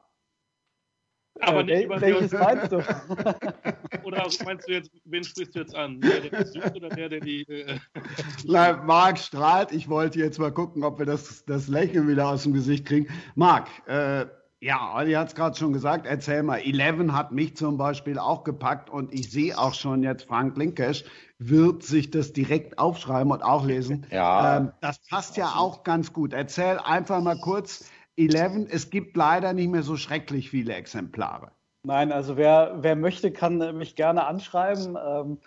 Aber 1.39 1.63
nicht 1.63 1.85
über 1.85 1.99
welches 1.99 2.31
meinst 2.33 2.71
du? 2.71 2.77
oder 4.03 4.27
meinst 4.45 4.67
du 4.67 4.73
jetzt, 4.73 4.91
wen 5.05 5.23
sprichst 5.23 5.55
du 5.55 5.59
jetzt 5.59 5.75
an? 5.75 5.99
Der, 6.01 6.29
der 6.29 6.45
sucht 6.45 6.75
oder 6.75 6.89
der, 6.89 7.09
der 7.09 7.19
die. 7.19 7.43
Äh, 7.47 7.79
Nein, 8.45 8.85
Marc 8.85 9.17
strahlt. 9.17 9.71
Ich 9.71 9.89
wollte 9.89 10.19
jetzt 10.19 10.39
mal 10.39 10.51
gucken, 10.51 10.83
ob 10.83 10.99
wir 10.99 11.05
das, 11.05 11.43
das 11.45 11.67
Lächeln 11.67 12.07
wieder 12.07 12.27
aus 12.27 12.43
dem 12.43 12.53
Gesicht 12.53 12.85
kriegen. 12.85 13.07
Marc, 13.35 13.67
äh, 13.87 14.25
ja, 14.59 14.93
Olli 14.95 15.13
hat 15.13 15.29
es 15.29 15.35
gerade 15.35 15.57
schon 15.57 15.73
gesagt, 15.73 16.05
erzähl 16.05 16.43
mal. 16.43 16.59
Eleven 16.59 17.15
hat 17.15 17.31
mich 17.31 17.55
zum 17.55 17.77
Beispiel 17.77 18.19
auch 18.19 18.43
gepackt 18.43 18.91
und 18.91 19.11
ich 19.11 19.31
sehe 19.31 19.57
auch 19.57 19.73
schon 19.73 20.03
jetzt, 20.03 20.25
Frank 20.25 20.55
Linkesch 20.57 21.03
wird 21.43 21.83
sich 21.83 22.11
das 22.11 22.33
direkt 22.33 22.77
aufschreiben 22.77 23.31
und 23.31 23.41
auch 23.41 23.65
lesen. 23.65 24.05
Ja. 24.11 24.57
Ähm, 24.57 24.71
das 24.81 24.99
passt 25.09 25.37
ja 25.37 25.53
auch 25.55 25.83
ganz 25.83 26.13
gut. 26.13 26.33
Erzähl 26.33 26.77
einfach 26.77 27.21
mal 27.21 27.39
kurz, 27.39 27.89
Eleven, 28.17 28.67
es 28.69 28.89
gibt 28.89 29.15
leider 29.15 29.53
nicht 29.53 29.69
mehr 29.69 29.83
so 29.83 29.95
schrecklich 29.95 30.49
viele 30.49 30.73
Exemplare. 30.73 31.51
Nein, 31.83 32.11
also 32.11 32.37
wer, 32.37 32.77
wer 32.81 32.95
möchte, 32.95 33.31
kann 33.31 33.57
mich 33.77 33.95
gerne 33.95 34.25
anschreiben. 34.25 34.97
Ähm, 35.03 35.37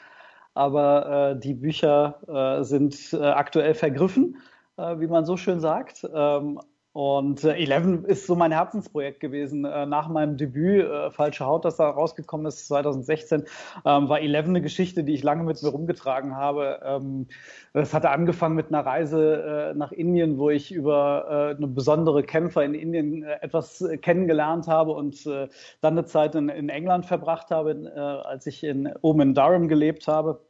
aber 0.54 1.32
äh, 1.32 1.40
die 1.40 1.54
Bücher 1.54 2.20
äh, 2.26 2.64
sind 2.64 3.12
äh, 3.12 3.18
aktuell 3.18 3.74
vergriffen, 3.74 4.38
äh, 4.76 4.98
wie 4.98 5.06
man 5.06 5.24
so 5.24 5.36
schön 5.36 5.60
sagt. 5.60 6.08
Ähm, 6.12 6.60
Und 6.94 7.42
äh, 7.42 7.56
Eleven 7.56 8.04
ist 8.04 8.24
so 8.24 8.36
mein 8.36 8.52
Herzensprojekt 8.52 9.18
gewesen. 9.18 9.64
Äh, 9.64 9.84
nach 9.84 10.08
meinem 10.08 10.36
Debüt, 10.36 10.86
äh, 10.86 11.10
Falsche 11.10 11.44
Haut, 11.44 11.64
das 11.64 11.76
da 11.76 11.90
rausgekommen 11.90 12.46
ist, 12.46 12.68
2016, 12.68 13.46
ähm, 13.84 14.08
war 14.08 14.20
Eleven 14.20 14.50
eine 14.50 14.62
Geschichte, 14.62 15.02
die 15.02 15.12
ich 15.12 15.24
lange 15.24 15.42
mit 15.42 15.60
mir 15.60 15.70
rumgetragen 15.70 16.36
habe. 16.36 16.78
Ähm, 16.84 17.26
das 17.72 17.94
hatte 17.94 18.10
angefangen 18.10 18.54
mit 18.54 18.68
einer 18.68 18.86
Reise 18.86 19.72
äh, 19.72 19.74
nach 19.76 19.90
Indien, 19.90 20.38
wo 20.38 20.50
ich 20.50 20.70
über 20.70 21.26
äh, 21.52 21.56
eine 21.56 21.66
besondere 21.66 22.22
Kämpfer 22.22 22.62
in 22.62 22.74
Indien 22.74 23.24
äh, 23.24 23.38
etwas 23.40 23.80
äh, 23.80 23.96
kennengelernt 23.96 24.68
habe 24.68 24.92
und 24.92 25.26
äh, 25.26 25.48
dann 25.80 25.94
eine 25.94 26.06
Zeit 26.06 26.36
in, 26.36 26.48
in 26.48 26.68
England 26.68 27.06
verbracht 27.06 27.50
habe, 27.50 27.72
äh, 27.72 27.98
als 27.98 28.46
ich 28.46 28.62
in, 28.62 28.88
oben 29.02 29.20
in 29.20 29.34
Durham 29.34 29.66
gelebt 29.66 30.06
habe. 30.06 30.40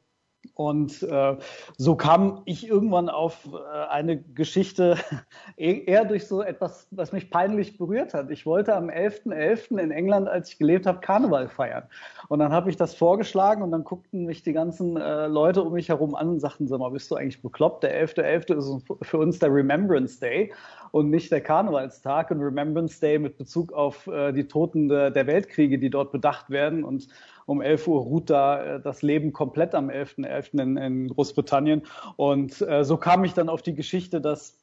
Und 0.55 1.03
äh, 1.03 1.37
so 1.77 1.97
kam 1.97 2.43
ich 2.45 2.69
irgendwann 2.69 3.09
auf 3.09 3.49
äh, 3.53 3.89
eine 3.89 4.21
Geschichte 4.21 4.97
e-, 5.57 5.85
eher 5.85 6.05
durch 6.05 6.27
so 6.27 6.43
etwas, 6.43 6.87
was 6.91 7.13
mich 7.13 7.31
peinlich 7.31 7.79
berührt 7.79 8.15
hat. 8.15 8.31
Ich 8.31 8.47
wollte 8.47 8.75
am 8.75 8.89
11.11. 8.89 9.33
.11. 9.33 9.79
in 9.79 9.91
England, 9.91 10.29
als 10.29 10.51
ich 10.51 10.59
gelebt 10.59 10.87
habe, 10.87 11.01
Karneval 11.01 11.49
feiern. 11.49 11.85
Und 12.29 12.39
dann 12.39 12.53
habe 12.53 12.71
ich 12.71 12.77
das 12.77 12.95
vorgeschlagen 12.95 13.63
und 13.63 13.71
dann 13.71 13.85
guckten 13.85 14.25
mich 14.25 14.43
die 14.43 14.53
ganzen 14.53 14.97
äh, 14.97 15.27
Leute 15.27 15.63
um 15.63 15.73
mich 15.73 15.89
herum 15.89 16.15
an 16.15 16.29
und 16.29 16.41
sagten, 16.41 16.69
sag 16.69 16.79
mal, 16.79 16.91
bist 16.91 17.11
du 17.11 17.17
eigentlich 17.17 17.43
bekloppt? 17.43 17.83
Der 17.83 18.07
11.11. 18.07 18.55
.11. 18.55 18.79
ist 18.79 19.09
für 19.09 19.19
uns 19.19 19.39
der 19.39 19.53
Remembrance 19.53 20.21
Day 20.21 20.53
und 20.95 21.11
nicht 21.11 21.33
der 21.33 21.41
Karnevalstag 21.41 22.31
und 22.31 22.41
Remembrance 22.41 23.01
Day 23.01 23.19
mit 23.19 23.37
Bezug 23.37 23.73
auf 23.73 24.07
äh, 24.07 24.33
die 24.33 24.47
Toten 24.47 24.89
de, 24.89 25.11
der 25.11 25.27
Weltkriege, 25.27 25.79
die 25.79 25.91
dort 25.91 26.13
bedacht 26.13 26.51
werden. 26.51 26.85
Und 26.85 27.09
um 27.47 27.61
11 27.61 27.89
Uhr 27.89 28.01
ruht 28.03 28.31
da 28.31 28.63
äh, 28.63 28.81
das 28.81 29.03
Leben 29.03 29.33
komplett 29.33 29.75
am 29.75 29.89
11.11. 29.89 30.27
.11. 30.27 30.63
In, 30.63 30.77
in 30.77 31.09
Großbritannien. 31.09 31.83
Und 32.17 32.61
äh, 32.63 32.85
so 32.85 32.97
kam 32.97 33.25
ich 33.25 33.35
dann 33.35 33.49
auf 33.49 33.63
die 33.63 33.75
Geschichte, 33.75 34.21
dass 34.21 34.59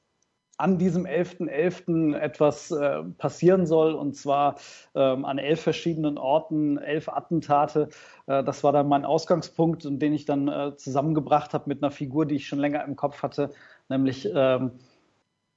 an 0.62 0.78
diesem 0.78 1.06
11.11. 1.06 1.50
.11. 1.50 2.18
etwas 2.18 2.70
äh, 2.72 3.04
passieren 3.18 3.66
soll, 3.66 3.94
und 3.94 4.16
zwar 4.16 4.56
ähm, 4.94 5.26
an 5.26 5.40
elf 5.40 5.62
verschiedenen 5.62 6.20
Orten, 6.20 6.78
elf 6.78 7.10
Attentate. 7.10 7.90
Äh, 8.28 8.44
das 8.44 8.64
war 8.64 8.72
dann 8.72 8.88
mein 8.88 9.04
Ausgangspunkt, 9.04 9.86
den 9.86 10.14
ich 10.14 10.26
dann 10.26 10.48
äh, 10.48 10.76
zusammengebracht 10.76 11.54
habe 11.54 11.64
mit 11.68 11.82
einer 11.82 11.92
Figur, 11.92 12.28
die 12.28 12.36
ich 12.36 12.48
schon 12.48 12.60
länger 12.60 12.84
im 12.86 12.96
Kopf 12.96 13.24
hatte, 13.24 13.52
nämlich 13.90 14.30
ähm, 14.34 14.72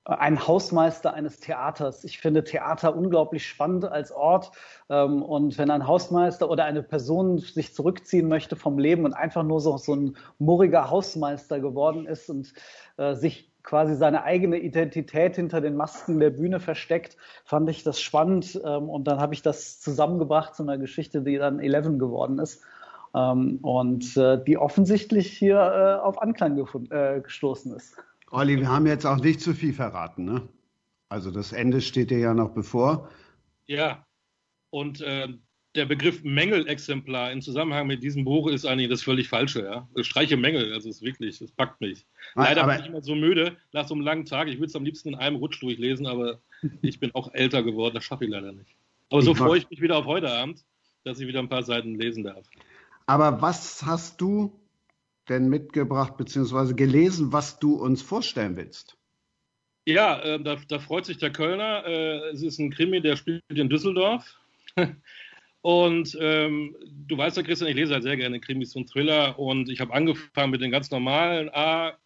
ein 0.04 0.46
Hausmeister 0.46 1.14
eines 1.14 1.40
Theaters. 1.40 2.04
Ich 2.04 2.18
finde 2.18 2.44
Theater 2.44 2.94
unglaublich 2.94 3.46
spannend 3.46 3.86
als 3.86 4.12
Ort. 4.12 4.52
Ähm, 4.90 5.22
und 5.22 5.56
wenn 5.56 5.70
ein 5.70 5.86
Hausmeister 5.86 6.50
oder 6.50 6.64
eine 6.64 6.82
Person 6.82 7.38
sich 7.38 7.74
zurückziehen 7.74 8.28
möchte 8.28 8.54
vom 8.54 8.78
Leben 8.78 9.06
und 9.06 9.14
einfach 9.14 9.42
nur 9.42 9.60
so, 9.60 9.76
so 9.78 9.94
ein 9.94 10.16
murriger 10.38 10.90
Hausmeister 10.90 11.58
geworden 11.60 12.06
ist 12.06 12.28
und 12.28 12.52
äh, 12.98 13.14
sich 13.14 13.50
quasi 13.62 13.94
seine 13.94 14.24
eigene 14.24 14.58
Identität 14.58 15.36
hinter 15.36 15.62
den 15.62 15.74
Masken 15.74 16.20
der 16.20 16.28
Bühne 16.28 16.60
versteckt, 16.60 17.16
fand 17.46 17.70
ich 17.70 17.82
das 17.82 17.98
spannend. 17.98 18.60
Ähm, 18.62 18.90
und 18.90 19.04
dann 19.04 19.18
habe 19.20 19.32
ich 19.32 19.40
das 19.40 19.80
zusammengebracht 19.80 20.54
zu 20.54 20.64
einer 20.64 20.76
Geschichte, 20.76 21.22
die 21.22 21.38
dann 21.38 21.60
Eleven 21.60 21.98
geworden 21.98 22.38
ist. 22.38 22.62
Ähm, 23.14 23.58
und 23.62 24.18
äh, 24.18 24.44
die 24.44 24.58
offensichtlich 24.58 25.32
hier 25.32 25.56
äh, 25.56 26.04
auf 26.04 26.20
Anklang 26.20 26.62
gestoßen 27.22 27.74
ist. 27.74 27.96
Olli, 28.34 28.58
wir 28.58 28.68
haben 28.68 28.86
jetzt 28.86 29.06
auch 29.06 29.18
nicht 29.18 29.40
zu 29.40 29.54
viel 29.54 29.72
verraten, 29.72 30.24
ne? 30.24 30.48
Also 31.08 31.30
das 31.30 31.52
Ende 31.52 31.80
steht 31.80 32.10
dir 32.10 32.18
ja 32.18 32.34
noch 32.34 32.50
bevor. 32.50 33.08
Ja, 33.66 34.04
und 34.70 35.00
äh, 35.02 35.28
der 35.76 35.86
Begriff 35.86 36.24
Mängelexemplar 36.24 37.30
im 37.30 37.42
Zusammenhang 37.42 37.86
mit 37.86 38.02
diesem 38.02 38.24
Buch 38.24 38.48
ist 38.48 38.66
eigentlich 38.66 38.90
das 38.90 39.04
völlig 39.04 39.28
Falsche. 39.28 39.62
Ja? 39.62 39.88
Ich 39.94 40.08
streiche 40.08 40.36
Mängel, 40.36 40.72
also 40.72 40.88
es 40.88 40.96
ist 40.96 41.02
wirklich, 41.02 41.40
es 41.40 41.52
packt 41.52 41.80
mich. 41.80 42.06
Leider 42.34 42.64
aber, 42.64 42.72
bin 42.72 42.82
ich 42.82 42.88
immer 42.88 43.02
so 43.02 43.14
müde 43.14 43.56
nach 43.72 43.86
so 43.86 43.94
einem 43.94 44.02
langen 44.02 44.24
Tag. 44.24 44.48
Ich 44.48 44.56
würde 44.56 44.66
es 44.66 44.74
am 44.74 44.84
liebsten 44.84 45.10
in 45.10 45.14
einem 45.14 45.36
Rutsch 45.36 45.62
durchlesen, 45.62 46.08
aber 46.08 46.40
ich 46.82 46.98
bin 46.98 47.14
auch 47.14 47.32
älter 47.34 47.62
geworden, 47.62 47.94
das 47.94 48.02
schaffe 48.02 48.24
ich 48.24 48.30
leider 48.30 48.50
nicht. 48.50 48.74
Aber 49.10 49.22
so 49.22 49.36
freue 49.36 49.58
ich 49.58 49.70
mich 49.70 49.80
wieder 49.80 49.96
auf 49.96 50.06
heute 50.06 50.32
Abend, 50.32 50.64
dass 51.04 51.20
ich 51.20 51.28
wieder 51.28 51.38
ein 51.38 51.48
paar 51.48 51.62
Seiten 51.62 51.94
lesen 51.94 52.24
darf. 52.24 52.44
Aber 53.06 53.40
was 53.40 53.84
hast 53.86 54.20
du 54.20 54.52
denn 55.28 55.48
mitgebracht 55.48 56.16
bzw. 56.16 56.74
gelesen, 56.74 57.32
was 57.32 57.58
du 57.58 57.74
uns 57.74 58.02
vorstellen 58.02 58.56
willst? 58.56 58.96
Ja, 59.86 60.20
äh, 60.20 60.42
da, 60.42 60.56
da, 60.68 60.78
freut 60.78 61.04
sich 61.04 61.18
der 61.18 61.30
Kölner. 61.30 61.84
Äh, 61.86 62.30
es 62.30 62.42
ist 62.42 62.58
ein 62.58 62.70
Krimi, 62.70 63.00
der 63.00 63.16
spielt 63.16 63.42
in 63.48 63.68
Düsseldorf. 63.68 64.38
und 65.60 66.16
ähm, 66.20 66.74
du 67.06 67.18
weißt 67.18 67.36
ja, 67.36 67.42
Christian, 67.42 67.70
ich 67.70 67.76
lese 67.76 67.92
halt 67.92 68.02
sehr 68.02 68.16
gerne 68.16 68.40
Krimis 68.40 68.74
und 68.76 68.88
Thriller. 68.88 69.38
Und 69.38 69.68
ich 69.68 69.80
habe 69.80 69.92
angefangen 69.92 70.52
mit 70.52 70.62
den 70.62 70.70
ganz 70.70 70.90
normalen 70.90 71.50
A 71.50 71.98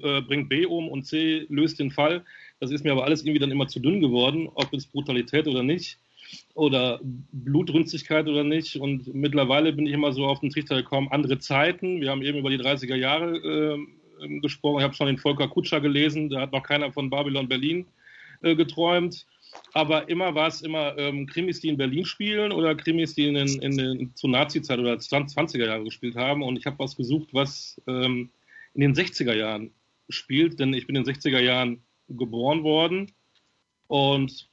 äh, 0.00 0.22
bringt 0.22 0.48
B 0.48 0.64
um 0.64 0.88
und 0.88 1.04
C 1.04 1.46
löst 1.50 1.78
den 1.78 1.90
Fall. 1.90 2.24
Das 2.58 2.70
ist 2.70 2.84
mir 2.84 2.92
aber 2.92 3.04
alles 3.04 3.22
irgendwie 3.22 3.40
dann 3.40 3.50
immer 3.50 3.68
zu 3.68 3.80
dünn 3.80 4.00
geworden, 4.00 4.48
ob 4.54 4.72
es 4.72 4.86
Brutalität 4.86 5.46
oder 5.46 5.62
nicht 5.62 5.98
oder 6.54 7.00
Blutrünstigkeit 7.02 8.26
oder 8.26 8.44
nicht. 8.44 8.76
Und 8.76 9.14
mittlerweile 9.14 9.72
bin 9.72 9.86
ich 9.86 9.92
immer 9.92 10.12
so 10.12 10.26
auf 10.26 10.40
den 10.40 10.50
Trichter 10.50 10.76
gekommen, 10.76 11.08
andere 11.10 11.38
Zeiten. 11.38 12.00
Wir 12.00 12.10
haben 12.10 12.22
eben 12.22 12.38
über 12.38 12.50
die 12.50 12.58
30er 12.58 12.96
Jahre 12.96 13.36
äh, 13.36 14.40
gesprochen. 14.40 14.78
Ich 14.78 14.84
habe 14.84 14.94
schon 14.94 15.06
den 15.08 15.18
Volker 15.18 15.48
Kutscher 15.48 15.80
gelesen, 15.80 16.30
da 16.30 16.40
hat 16.40 16.52
noch 16.52 16.62
keiner 16.62 16.92
von 16.92 17.10
Babylon 17.10 17.48
Berlin 17.48 17.86
äh, 18.42 18.54
geträumt. 18.54 19.26
Aber 19.72 20.08
immer 20.08 20.34
war 20.34 20.48
es 20.48 20.62
immer 20.62 20.96
ähm, 20.98 21.26
Krimis, 21.26 21.60
die 21.60 21.68
in 21.68 21.76
Berlin 21.76 22.04
spielen 22.04 22.52
oder 22.52 22.74
Krimis, 22.74 23.14
die 23.14 23.28
in, 23.28 23.36
in 23.36 23.76
den, 23.76 24.12
zur 24.14 24.30
Nazi-Zeit 24.30 24.78
oder 24.78 24.94
20er 24.94 25.64
Jahre 25.64 25.84
gespielt 25.84 26.16
haben. 26.16 26.42
Und 26.42 26.58
ich 26.58 26.66
habe 26.66 26.78
was 26.78 26.96
gesucht, 26.96 27.28
was 27.32 27.80
ähm, 27.86 28.30
in 28.74 28.80
den 28.80 28.94
60er 28.94 29.34
Jahren 29.34 29.70
spielt, 30.08 30.60
denn 30.60 30.74
ich 30.74 30.86
bin 30.86 30.96
in 30.96 31.04
den 31.04 31.14
60er 31.14 31.40
Jahren 31.40 31.82
geboren 32.08 32.62
worden. 32.62 33.12
Und 33.88 34.48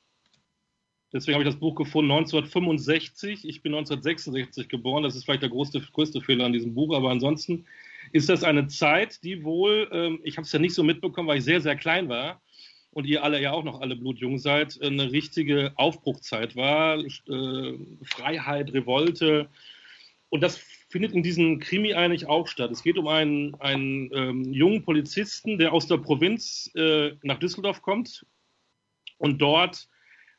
Deswegen 1.14 1.36
habe 1.36 1.44
ich 1.44 1.50
das 1.50 1.60
Buch 1.60 1.76
gefunden 1.76 2.12
1965. 2.12 3.48
Ich 3.48 3.62
bin 3.62 3.74
1966 3.74 4.68
geboren. 4.68 5.04
Das 5.04 5.16
ist 5.16 5.26
vielleicht 5.26 5.44
der 5.44 5.50
größte, 5.50 5.80
größte 5.80 6.22
Fehler 6.22 6.46
an 6.46 6.54
diesem 6.54 6.74
Buch. 6.74 6.96
Aber 6.96 7.12
ansonsten 7.12 7.66
ist 8.12 8.30
das 8.30 8.44
eine 8.44 8.68
Zeit, 8.68 9.24
die 9.24 9.44
wohl, 9.44 9.88
ähm, 9.92 10.20
ich 10.24 10.38
habe 10.38 10.46
es 10.46 10.52
ja 10.52 10.60
nicht 10.60 10.74
so 10.74 10.84
mitbekommen, 10.84 11.28
weil 11.28 11.38
ich 11.38 11.44
sehr, 11.44 11.62
sehr 11.62 11.76
klein 11.76 12.10
war 12.10 12.42
und 12.90 13.06
ihr 13.06 13.24
alle 13.24 13.40
ja 13.40 13.52
auch 13.52 13.64
noch 13.64 13.80
alle 13.82 13.96
blutjung 13.96 14.40
seid, 14.40 14.82
eine 14.82 15.12
richtige 15.12 15.74
Aufbruchzeit 15.76 16.56
war. 16.56 16.98
Äh, 16.98 17.78
Freiheit, 18.04 18.74
Revolte. 18.74 19.50
Und 20.30 20.42
das 20.42 20.58
findet 20.90 21.14
in 21.14 21.22
diesem 21.22 21.60
Krimi 21.60 21.94
eigentlich 21.94 22.28
auch 22.28 22.48
statt. 22.48 22.72
Es 22.72 22.82
geht 22.82 22.98
um 22.98 23.08
einen, 23.08 23.54
einen 23.56 24.10
ähm, 24.14 24.52
jungen 24.52 24.84
Polizisten, 24.84 25.60
der 25.60 25.74
aus 25.74 25.86
der 25.86 25.98
Provinz 25.98 26.72
äh, 26.76 27.12
nach 27.22 27.38
Düsseldorf 27.38 27.84
kommt 27.84 28.26
und 29.20 29.40
dort 29.40 29.88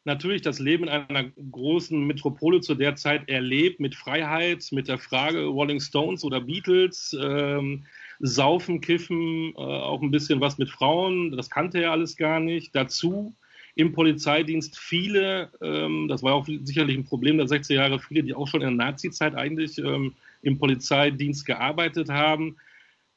natürlich 0.04 0.42
das 0.42 0.58
Leben 0.58 0.84
in 0.84 0.90
einer 0.90 1.30
großen 1.50 2.06
Metropole 2.06 2.61
zu 2.61 2.75
der 2.75 2.94
Zeit 2.96 3.28
erlebt, 3.28 3.80
mit 3.80 3.94
Freiheit, 3.94 4.68
mit 4.70 4.88
der 4.88 4.99
Frage 4.99 5.44
Rolling 5.46 5.80
Stones 5.80 6.25
oder 6.25 6.40
Beatles, 6.40 7.16
ähm, 7.20 7.84
Saufen, 8.20 8.80
Kiffen, 8.80 9.52
äh, 9.56 9.61
auch 9.61 10.02
ein 10.02 10.11
bisschen 10.11 10.40
was 10.40 10.58
mit 10.58 10.70
Frauen, 10.70 11.37
das 11.37 11.50
kannte 11.50 11.82
er 11.82 11.92
alles 11.92 12.16
gar 12.16 12.40
nicht. 12.40 12.75
Dazu 12.75 13.34
im 13.75 13.92
Polizeidienst 13.92 14.78
viele, 14.78 15.50
ähm, 15.61 16.06
das 16.08 16.23
war 16.23 16.34
auch 16.34 16.46
sicherlich 16.46 16.96
ein 16.96 17.04
Problem 17.04 17.38
der 17.38 17.46
60er 17.46 17.75
Jahre, 17.75 17.99
viele, 17.99 18.23
die 18.23 18.34
auch 18.34 18.46
schon 18.46 18.61
in 18.61 18.76
der 18.76 18.87
Nazi-Zeit 18.87 19.34
eigentlich 19.34 19.78
ähm, 19.78 20.14
im 20.42 20.58
Polizeidienst 20.58 21.44
gearbeitet 21.44 22.08
haben. 22.08 22.56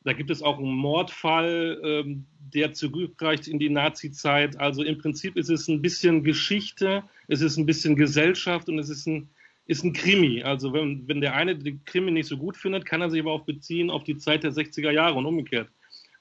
Da 0.04 0.14
gibt 0.14 0.30
es 0.30 0.42
auch 0.42 0.58
einen 0.58 0.76
Mordfall, 0.76 1.82
ähm, 1.84 2.26
der 2.54 2.74
zurückreicht 2.74 3.48
in 3.48 3.60
die 3.60 3.70
Nazi-Zeit. 3.70 4.60
Also 4.60 4.84
im 4.84 4.98
Prinzip 4.98 5.36
ist 5.36 5.50
es 5.50 5.68
ein 5.68 5.82
bisschen 5.82 6.24
Geschichte, 6.24 7.04
es 7.28 7.42
ist 7.42 7.58
ein 7.58 7.66
bisschen 7.66 7.96
Gesellschaft 7.96 8.70
und 8.70 8.80
es 8.80 8.90
ist 8.90 9.06
ein, 9.08 9.30
ist 9.66 9.84
ein 9.84 9.94
Krimi. 9.94 10.44
Also 10.44 10.72
wenn, 10.72 11.08
wenn 11.08 11.22
der 11.22 11.36
eine 11.36 11.56
die 11.56 11.80
Krimi 11.86 12.12
nicht 12.12 12.28
so 12.28 12.38
gut 12.38 12.56
findet, 12.56 12.86
kann 12.86 13.02
er 13.02 13.10
sich 13.10 13.22
aber 13.22 13.34
auch 13.34 13.46
beziehen 13.46 13.90
auf 13.90 14.04
die 14.04 14.18
Zeit 14.18 14.44
der 14.44 14.54
60er 14.54 14.92
Jahre 14.92 15.16
und 15.16 15.26
umgekehrt. 15.26 15.70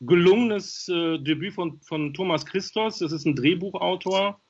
Gelungenes 0.01 0.89
äh, 0.89 1.19
Debüt 1.19 1.55
von, 1.55 1.81
von 1.81 2.13
Thomas 2.13 2.45
Christos, 2.45 2.99
das 2.99 3.13
ist 3.13 3.25
ein 3.25 3.35
Drehbuchautor, 3.35 4.41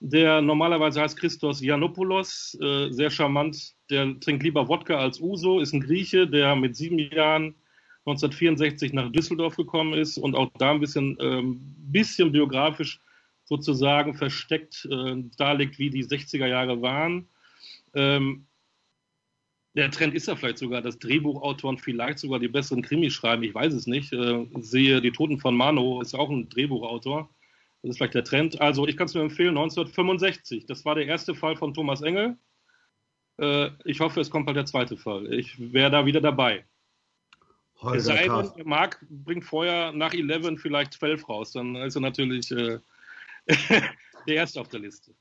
der 0.00 0.40
normalerweise 0.40 1.00
heißt 1.00 1.18
Christos 1.18 1.60
Janopoulos, 1.60 2.56
äh, 2.62 2.90
sehr 2.90 3.10
charmant, 3.10 3.74
der 3.90 4.18
trinkt 4.20 4.44
lieber 4.44 4.68
Wodka 4.68 4.96
als 4.96 5.20
Uso, 5.20 5.60
ist 5.60 5.74
ein 5.74 5.80
Grieche, 5.80 6.26
der 6.26 6.54
mit 6.56 6.76
sieben 6.76 6.98
Jahren 6.98 7.54
1964 8.10 8.92
nach 8.92 9.10
Düsseldorf 9.12 9.56
gekommen 9.56 9.94
ist 9.94 10.18
und 10.18 10.34
auch 10.34 10.50
da 10.58 10.72
ein 10.72 10.80
bisschen, 10.80 11.16
ähm, 11.20 11.58
bisschen 11.90 12.32
biografisch 12.32 13.00
sozusagen 13.44 14.14
versteckt 14.14 14.86
äh, 14.90 15.16
darlegt, 15.36 15.78
wie 15.78 15.90
die 15.90 16.04
60er 16.04 16.46
Jahre 16.46 16.82
waren. 16.82 17.28
Ähm, 17.94 18.46
der 19.74 19.90
Trend 19.90 20.14
ist 20.14 20.28
ja 20.28 20.36
vielleicht 20.36 20.58
sogar, 20.58 20.82
dass 20.82 20.98
Drehbuchautoren 20.98 21.78
vielleicht 21.78 22.18
sogar 22.18 22.40
die 22.40 22.48
besseren 22.48 22.82
Krimis 22.82 23.12
schreiben. 23.12 23.42
Ich 23.44 23.54
weiß 23.54 23.72
es 23.72 23.86
nicht. 23.86 24.12
Äh, 24.12 24.46
sehe 24.60 25.00
Die 25.00 25.12
Toten 25.12 25.38
von 25.38 25.56
Mano 25.56 26.00
ist 26.00 26.14
auch 26.14 26.30
ein 26.30 26.48
Drehbuchautor. 26.48 27.30
Das 27.82 27.90
ist 27.90 27.96
vielleicht 27.98 28.14
der 28.14 28.24
Trend. 28.24 28.60
Also 28.60 28.86
ich 28.86 28.96
kann 28.96 29.06
es 29.06 29.14
nur 29.14 29.22
empfehlen, 29.22 29.56
1965. 29.56 30.66
Das 30.66 30.84
war 30.84 30.96
der 30.96 31.06
erste 31.06 31.34
Fall 31.34 31.56
von 31.56 31.74
Thomas 31.74 32.02
Engel. 32.02 32.36
Äh, 33.38 33.70
ich 33.84 34.00
hoffe, 34.00 34.20
es 34.20 34.30
kommt 34.30 34.46
bald 34.46 34.56
der 34.56 34.66
zweite 34.66 34.96
Fall. 34.96 35.32
Ich 35.32 35.72
wäre 35.72 35.90
da 35.90 36.04
wieder 36.04 36.20
dabei. 36.20 36.64
Es 37.94 38.04
sei 38.04 38.26
denn, 38.28 38.66
Marc 38.66 39.04
bringt 39.08 39.44
vorher 39.44 39.92
nach 39.92 40.12
11 40.12 40.60
vielleicht 40.60 40.94
12 40.94 41.28
raus, 41.28 41.52
dann 41.52 41.76
ist 41.76 41.94
er 41.94 42.00
natürlich, 42.00 42.50
äh, 42.50 42.78
der 44.26 44.34
erste 44.34 44.60
auf 44.60 44.68
der 44.68 44.80
Liste. 44.80 45.14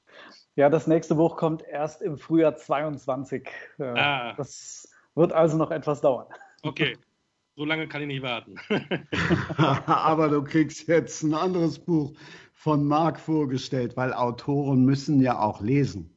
Ja, 0.56 0.70
das 0.70 0.88
nächste 0.88 1.16
Buch 1.16 1.38
kommt 1.38 1.64
erst 1.64 2.02
im 2.02 2.18
Frühjahr 2.18 2.56
22. 2.56 3.48
Ah. 3.80 4.34
Das 4.34 4.90
wird 5.14 5.32
also 5.32 5.56
noch 5.56 5.70
etwas 5.70 6.02
dauern. 6.02 6.28
Okay, 6.64 6.98
so 7.56 7.64
lange 7.64 7.88
kann 7.88 8.02
ich 8.02 8.08
nicht 8.08 8.24
warten. 8.24 8.56
Aber 9.58 10.30
du 10.30 10.44
kriegst 10.44 10.88
jetzt 10.88 11.24
ein 11.24 11.36
anderes 11.36 11.78
Buch 11.78 12.14
von 12.54 12.86
Marc 12.86 13.20
vorgestellt, 13.20 13.96
weil 13.96 14.14
Autoren 14.14 14.84
müssen 14.84 15.22
ja 15.22 15.40
auch 15.40 15.62
lesen. 15.62 16.17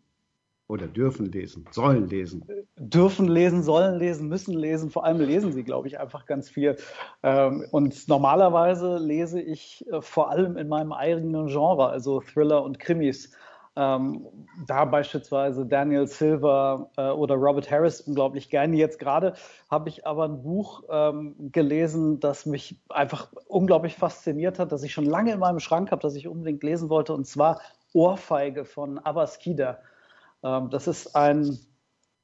Oder 0.70 0.86
dürfen 0.86 1.26
lesen, 1.26 1.66
sollen 1.72 2.06
lesen. 2.06 2.44
Dürfen 2.76 3.26
lesen, 3.26 3.64
sollen 3.64 3.98
lesen, 3.98 4.28
müssen 4.28 4.54
lesen. 4.54 4.88
Vor 4.88 5.04
allem 5.04 5.18
lesen 5.18 5.52
sie, 5.52 5.64
glaube 5.64 5.88
ich, 5.88 5.98
einfach 5.98 6.26
ganz 6.26 6.48
viel. 6.48 6.76
Ähm, 7.24 7.66
und 7.72 8.06
normalerweise 8.06 8.98
lese 8.98 9.40
ich 9.40 9.84
äh, 9.90 10.00
vor 10.00 10.30
allem 10.30 10.56
in 10.56 10.68
meinem 10.68 10.92
eigenen 10.92 11.48
Genre, 11.48 11.88
also 11.88 12.20
Thriller 12.20 12.62
und 12.62 12.78
Krimis. 12.78 13.32
Ähm, 13.74 14.24
da 14.68 14.84
beispielsweise 14.84 15.66
Daniel 15.66 16.06
Silver 16.06 16.88
äh, 16.96 17.08
oder 17.08 17.34
Robert 17.34 17.68
Harris 17.68 18.02
unglaublich 18.02 18.48
gerne. 18.48 18.76
Jetzt 18.76 19.00
gerade 19.00 19.34
habe 19.72 19.88
ich 19.88 20.06
aber 20.06 20.24
ein 20.26 20.40
Buch 20.40 20.84
ähm, 20.88 21.34
gelesen, 21.50 22.20
das 22.20 22.46
mich 22.46 22.80
einfach 22.90 23.32
unglaublich 23.48 23.96
fasziniert 23.96 24.60
hat, 24.60 24.70
das 24.70 24.84
ich 24.84 24.92
schon 24.92 25.06
lange 25.06 25.32
in 25.32 25.40
meinem 25.40 25.58
Schrank 25.58 25.90
habe, 25.90 26.02
das 26.02 26.14
ich 26.14 26.28
unbedingt 26.28 26.62
lesen 26.62 26.90
wollte, 26.90 27.12
und 27.12 27.26
zwar 27.26 27.60
Ohrfeige 27.92 28.64
von 28.64 29.00
Abbas 29.00 29.40
Kida. 29.40 29.78
Ähm, 30.42 30.70
das 30.70 30.87
ist 30.88 31.14
ein 31.16 31.59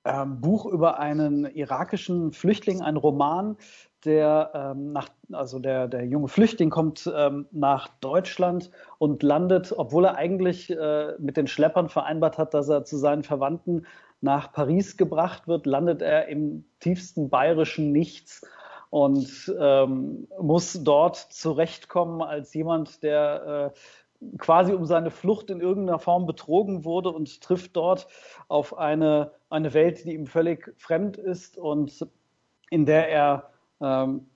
ähm, 0.05 0.41
Buch 0.41 0.67
über 0.67 0.99
einen 0.99 1.47
irakischen 1.47 2.33
Flüchtling, 2.33 2.83
ein 2.83 2.97
Roman, 2.97 3.57
der 4.05 4.53
ähm, 4.55 4.93
nach, 4.93 5.09
also 5.33 5.59
der, 5.59 5.89
der 5.89 6.07
junge 6.07 6.29
Flüchtling 6.29 6.71
kommt 6.71 7.11
nach 7.51 7.89
Deutschland 8.01 8.71
und 8.99 9.25
landet, 9.25 9.75
obwohl 9.77 10.05
er 10.05 10.15
eigentlich 10.15 10.71
äh, 10.71 11.15
mit 11.19 11.37
den 11.37 11.49
Schleppern 11.49 11.89
vereinbart 11.89 12.39
hat, 12.39 12.55
dass 12.55 12.69
er 12.69 12.85
zu 12.85 12.99
seinen 12.99 13.25
Verwandten 13.25 13.87
nach 14.21 14.53
Paris 14.53 14.97
gebracht 14.97 15.49
wird, 15.49 15.67
landet 15.67 16.03
er 16.03 16.29
im 16.29 16.65
tiefsten 16.79 17.29
bayerischen 17.29 17.91
Nichts 17.91 18.47
und 18.91 19.53
ähm, 19.59 20.29
muss 20.41 20.73
dort 20.85 21.17
zurechtkommen 21.17 22.23
als 22.23 22.55
jemand, 22.55 23.03
der 23.03 23.73
äh, 23.75 23.79
quasi 24.39 24.73
um 24.73 24.85
seine 24.85 25.11
Flucht 25.11 25.51
in 25.51 25.61
irgendeiner 25.61 25.99
Form 25.99 26.27
betrogen 26.27 26.85
wurde 26.85 27.11
und 27.11 27.41
trifft 27.41 27.77
dort 27.77 28.07
auf 28.49 28.77
eine, 28.77 29.33
eine 29.51 29.75
Welt, 29.75 30.05
die 30.05 30.15
ihm 30.15 30.27
völlig 30.27 30.73
fremd 30.77 31.17
ist 31.17 31.59
und 31.59 32.07
in 32.71 32.87
der 32.87 33.09
er 33.09 33.51
ähm, 33.81 34.27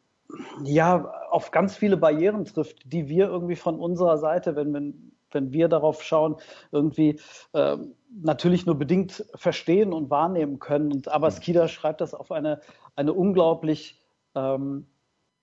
ja 0.64 1.12
auf 1.30 1.50
ganz 1.50 1.76
viele 1.76 1.96
Barrieren 1.96 2.44
trifft, 2.44 2.92
die 2.92 3.08
wir 3.08 3.28
irgendwie 3.28 3.56
von 3.56 3.78
unserer 3.78 4.18
Seite, 4.18 4.56
wenn, 4.56 4.72
wenn, 4.72 5.12
wenn 5.30 5.52
wir 5.52 5.68
darauf 5.68 6.02
schauen, 6.02 6.36
irgendwie 6.72 7.20
äh, 7.52 7.76
natürlich 8.22 8.66
nur 8.66 8.76
bedingt 8.76 9.24
verstehen 9.34 9.92
und 9.92 10.10
wahrnehmen 10.10 10.58
können. 10.58 10.92
Und 10.92 11.08
Abbas 11.08 11.40
Kida 11.40 11.68
schreibt 11.68 12.00
das 12.00 12.14
auf 12.14 12.32
eine, 12.32 12.60
eine 12.96 13.12
unglaublich 13.12 14.00
ähm, 14.34 14.86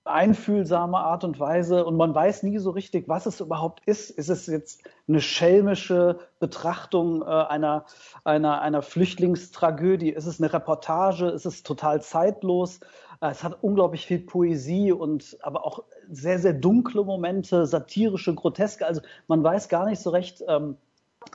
einfühlsame 0.08 0.98
Art 0.98 1.24
und 1.24 1.40
Weise 1.40 1.86
und 1.86 1.98
man 1.98 2.14
weiß 2.14 2.44
nie 2.44 2.58
so 2.58 2.72
richtig, 2.72 3.08
was 3.08 3.26
es 3.26 3.40
überhaupt 3.40 3.82
ist. 3.86 4.10
Ist 4.10 4.30
es 4.30 4.48
jetzt 4.48 4.84
eine 5.08 5.22
schelmische 5.22 6.20
Betrachtung 6.40 7.22
äh, 7.22 7.26
einer, 7.26 7.86
einer, 8.24 8.62
einer 8.62 8.82
Flüchtlingstragödie? 8.82 10.10
Ist 10.10 10.26
es 10.26 10.42
eine 10.42 10.52
Reportage? 10.52 11.28
Ist 11.30 11.46
es 11.46 11.64
total 11.64 12.02
zeitlos? 12.02 12.80
Äh, 13.22 13.30
es 13.30 13.44
hat 13.44 13.58
unglaublich 13.62 14.06
viel 14.06 14.20
Poesie 14.20 14.92
und 14.92 15.38
aber 15.42 15.66
auch 15.66 15.84
sehr, 16.10 16.40
sehr 16.40 16.54
dunkle 16.54 17.04
Momente, 17.04 17.66
satirische, 17.66 18.34
groteske. 18.34 18.86
Also 18.86 19.02
man 19.28 19.44
weiß 19.44 19.70
gar 19.70 19.86
nicht 19.86 20.02
so 20.02 20.10
recht, 20.10 20.44
ähm, 20.48 20.78
äh, 20.78 20.87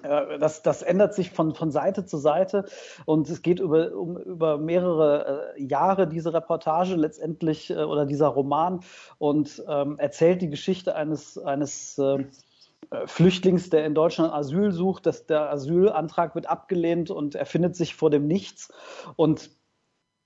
das, 0.03 0.63
das 0.63 0.83
ändert 0.83 1.15
sich 1.15 1.31
von, 1.31 1.55
von 1.55 1.71
Seite 1.71 2.05
zu 2.05 2.19
Seite. 2.19 2.65
Und 3.05 3.29
es 3.29 3.43
geht 3.43 3.61
über, 3.61 3.93
um, 3.95 4.17
über 4.17 4.59
mehrere 4.59 5.55
äh, 5.57 5.63
Jahre, 5.63 6.07
diese 6.07 6.33
Reportage 6.33 6.95
letztendlich 6.95 7.71
äh, 7.71 7.85
oder 7.85 8.07
dieser 8.07 8.29
Roman. 8.29 8.81
Und 9.19 9.63
ähm, 9.69 9.99
erzählt 9.99 10.43
die 10.43 10.51
Geschichte 10.51 10.97
eines, 10.97 11.39
eines 11.39 11.99
äh, 11.99 12.25
Flüchtlings, 13.07 13.71
der 13.71 13.87
in 13.87 13.95
Deutschland 13.95 14.33
Asyl 14.33 14.73
sucht, 14.73 15.07
dass 15.07 15.27
der 15.27 15.51
Asylantrag 15.51 16.35
wird 16.35 16.49
abgelehnt 16.49 17.11
und 17.11 17.35
er 17.35 17.47
findet 17.47 17.77
sich 17.77 17.95
vor 17.95 18.11
dem 18.11 18.27
Nichts. 18.27 18.73
Und 19.17 19.47
ähm, 19.47 19.62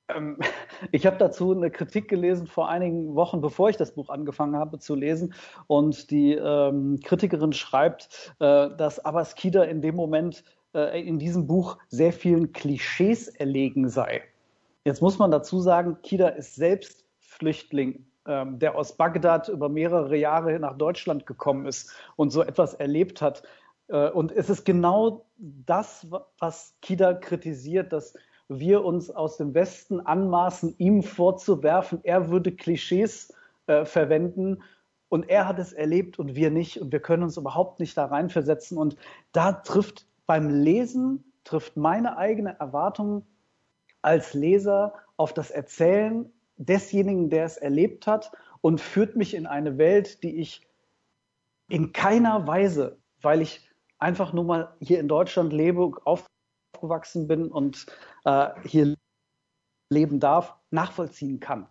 ich 0.92 1.06
habe 1.06 1.16
dazu 1.16 1.52
eine 1.52 1.70
Kritik 1.70 2.08
gelesen 2.08 2.46
vor 2.46 2.68
einigen 2.68 3.14
Wochen, 3.14 3.40
bevor 3.40 3.70
ich 3.70 3.76
das 3.76 3.92
Buch 3.92 4.08
angefangen 4.08 4.56
habe 4.56 4.78
zu 4.78 4.94
lesen. 4.94 5.34
Und 5.66 6.10
die 6.10 6.32
ähm, 6.34 7.00
Kritikerin 7.02 7.52
schreibt, 7.52 8.34
äh, 8.38 8.70
dass 8.76 9.04
Abbas 9.04 9.34
Kida 9.34 9.64
in 9.64 9.82
dem 9.82 9.96
Moment 9.96 10.44
äh, 10.74 11.00
in 11.06 11.18
diesem 11.18 11.46
Buch 11.46 11.78
sehr 11.88 12.12
vielen 12.12 12.52
Klischees 12.52 13.28
erlegen 13.28 13.88
sei. 13.88 14.22
Jetzt 14.84 15.02
muss 15.02 15.18
man 15.18 15.30
dazu 15.30 15.60
sagen, 15.60 15.98
Kida 16.02 16.28
ist 16.28 16.54
selbst 16.54 17.04
Flüchtling, 17.18 18.06
ähm, 18.26 18.58
der 18.58 18.76
aus 18.76 18.96
Bagdad 18.96 19.48
über 19.48 19.68
mehrere 19.68 20.16
Jahre 20.16 20.58
nach 20.60 20.78
Deutschland 20.78 21.26
gekommen 21.26 21.66
ist 21.66 21.92
und 22.14 22.30
so 22.30 22.42
etwas 22.42 22.74
erlebt 22.74 23.20
hat. 23.20 23.42
Äh, 23.88 24.10
und 24.10 24.30
es 24.32 24.48
ist 24.48 24.64
genau 24.64 25.26
das, 25.36 26.06
was 26.38 26.76
Kida 26.82 27.14
kritisiert, 27.14 27.92
dass 27.92 28.14
wir 28.48 28.84
uns 28.84 29.10
aus 29.10 29.36
dem 29.36 29.54
Westen 29.54 30.00
anmaßen, 30.00 30.74
ihm 30.78 31.02
vorzuwerfen, 31.02 32.00
er 32.04 32.30
würde 32.30 32.52
Klischees 32.52 33.32
äh, 33.66 33.84
verwenden. 33.84 34.62
Und 35.08 35.28
er 35.28 35.46
hat 35.46 35.58
es 35.58 35.72
erlebt 35.72 36.18
und 36.18 36.34
wir 36.34 36.50
nicht. 36.50 36.80
Und 36.80 36.92
wir 36.92 37.00
können 37.00 37.22
uns 37.22 37.36
überhaupt 37.36 37.80
nicht 37.80 37.96
da 37.96 38.06
reinversetzen. 38.06 38.76
Und 38.76 38.96
da 39.32 39.52
trifft 39.52 40.06
beim 40.26 40.50
Lesen, 40.50 41.32
trifft 41.44 41.76
meine 41.76 42.16
eigene 42.16 42.58
Erwartung 42.58 43.24
als 44.02 44.34
Leser 44.34 44.94
auf 45.16 45.32
das 45.32 45.50
Erzählen 45.50 46.30
desjenigen, 46.56 47.30
der 47.30 47.44
es 47.44 47.56
erlebt 47.56 48.06
hat 48.06 48.32
und 48.60 48.80
führt 48.80 49.16
mich 49.16 49.34
in 49.34 49.46
eine 49.46 49.78
Welt, 49.78 50.22
die 50.22 50.36
ich 50.40 50.66
in 51.68 51.92
keiner 51.92 52.46
Weise, 52.46 52.98
weil 53.20 53.42
ich 53.42 53.68
einfach 53.98 54.32
nur 54.32 54.44
mal 54.44 54.74
hier 54.80 55.00
in 55.00 55.08
Deutschland 55.08 55.52
lebe, 55.52 55.90
auf 56.04 56.26
aufgewachsen 56.76 57.26
bin 57.26 57.50
und 57.50 57.86
äh, 58.24 58.48
hier 58.64 58.96
leben 59.90 60.20
darf, 60.20 60.54
nachvollziehen 60.70 61.40
kann. 61.40 61.66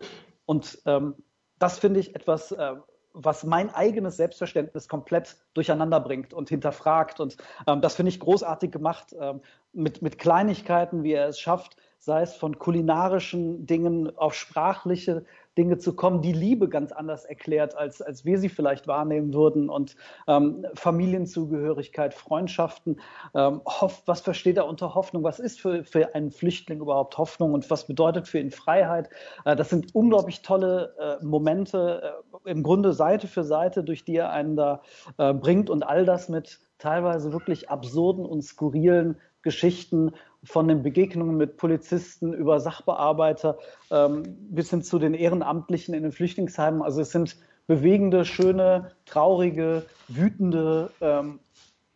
Und 0.46 0.82
ähm, 0.86 1.16
das 1.60 1.80
finde 1.80 2.00
ich 2.00 2.16
etwas, 2.16 2.52
äh, 2.52 2.76
was 3.14 3.44
mein 3.44 3.70
eigenes 3.74 4.18
Selbstverständnis 4.18 4.90
komplett 4.90 5.38
durcheinander 5.54 6.00
bringt 6.00 6.34
und 6.34 6.50
hinterfragt. 6.50 7.20
Und 7.20 7.38
ähm, 7.68 7.82
das 7.82 7.96
finde 7.96 8.10
ich 8.10 8.20
großartig 8.20 8.72
gemacht 8.72 9.16
ähm, 9.20 9.42
mit, 9.74 10.02
mit 10.02 10.18
Kleinigkeiten, 10.18 11.04
wie 11.04 11.14
er 11.14 11.28
es 11.28 11.40
schafft, 11.40 11.78
sei 12.00 12.22
es 12.22 12.36
von 12.36 12.60
kulinarischen 12.60 13.66
Dingen 13.66 14.16
auf 14.18 14.34
sprachliche 14.34 15.26
Dinge 15.58 15.78
zu 15.78 15.96
kommen, 15.96 16.22
die 16.22 16.34
Liebe 16.34 16.68
ganz 16.68 16.92
anders 16.92 17.26
erklärt, 17.26 17.78
als, 17.78 18.02
als 18.02 18.26
wir 18.26 18.38
sie 18.38 18.50
vielleicht 18.50 18.88
wahrnehmen 18.88 19.34
würden. 19.34 19.70
Und 19.70 19.96
ähm, 20.28 20.66
Familienzugehörigkeit, 20.74 22.14
Freundschaften, 22.14 23.00
ähm, 23.34 23.62
Hoff, 23.66 24.04
was 24.06 24.22
versteht 24.22 24.58
er 24.58 24.68
unter 24.68 24.96
Hoffnung? 24.96 25.24
Was 25.24 25.40
ist 25.40 25.62
für, 25.62 25.84
für 25.84 26.14
einen 26.14 26.32
Flüchtling 26.32 26.80
überhaupt 26.82 27.18
Hoffnung 27.18 27.54
und 27.54 27.70
was 27.70 27.88
bedeutet 27.88 28.28
für 28.28 28.40
ihn 28.40 28.52
Freiheit? 28.52 29.10
Äh, 29.46 29.56
das 29.56 29.70
sind 29.70 29.96
unglaublich 29.96 30.42
tolle 30.42 30.94
äh, 31.00 31.24
Momente, 31.24 32.16
äh, 32.46 32.52
im 32.52 32.64
Grunde 32.64 32.94
Seite 32.94 33.28
für 33.28 33.44
Seite, 33.44 33.84
durch 33.84 34.04
die 34.04 34.18
er 34.18 34.32
einen 34.32 34.56
da 34.56 34.82
äh, 35.18 35.34
bringt 35.34 35.70
und 35.70 35.84
all 35.84 36.06
das 36.06 36.28
mit 36.28 36.60
teilweise 36.78 37.32
wirklich 37.32 37.70
absurden 37.70 38.26
und 38.26 38.42
skurrilen 38.42 39.18
Geschichten 39.42 40.12
von 40.46 40.68
den 40.68 40.84
Begegnungen 40.84 41.38
mit 41.38 41.58
Polizisten 41.58 42.34
über 42.34 42.60
Sachbearbeiter 42.60 43.58
ähm, 43.92 44.24
bis 44.50 44.70
hin 44.70 44.84
zu 44.84 45.00
den 45.00 45.14
Ehrenamtlichen 45.14 45.94
in 45.94 46.04
den 46.04 46.12
Flüchtlingsheimen. 46.12 46.82
Also 46.82 47.02
es 47.02 47.12
sind 47.12 47.38
bewegende, 47.68 48.26
schöne, 48.26 48.92
traurige, 49.06 49.86
wütende 50.08 50.92
ähm, 51.02 51.40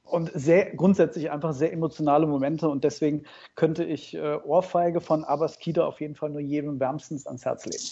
und 0.03 0.31
sehr 0.33 0.75
grundsätzlich 0.75 1.29
einfach 1.31 1.53
sehr 1.53 1.71
emotionale 1.71 2.25
Momente 2.25 2.67
und 2.67 2.83
deswegen 2.83 3.23
könnte 3.55 3.83
ich 3.83 4.15
äh, 4.15 4.35
Ohrfeige 4.43 5.01
von 5.01 5.23
Abbas 5.23 5.59
Kida 5.59 5.85
auf 5.85 6.01
jeden 6.01 6.15
Fall 6.15 6.31
nur 6.31 6.41
jedem 6.41 6.79
wärmstens 6.79 7.27
ans 7.27 7.45
Herz 7.45 7.65
legen. 7.65 7.83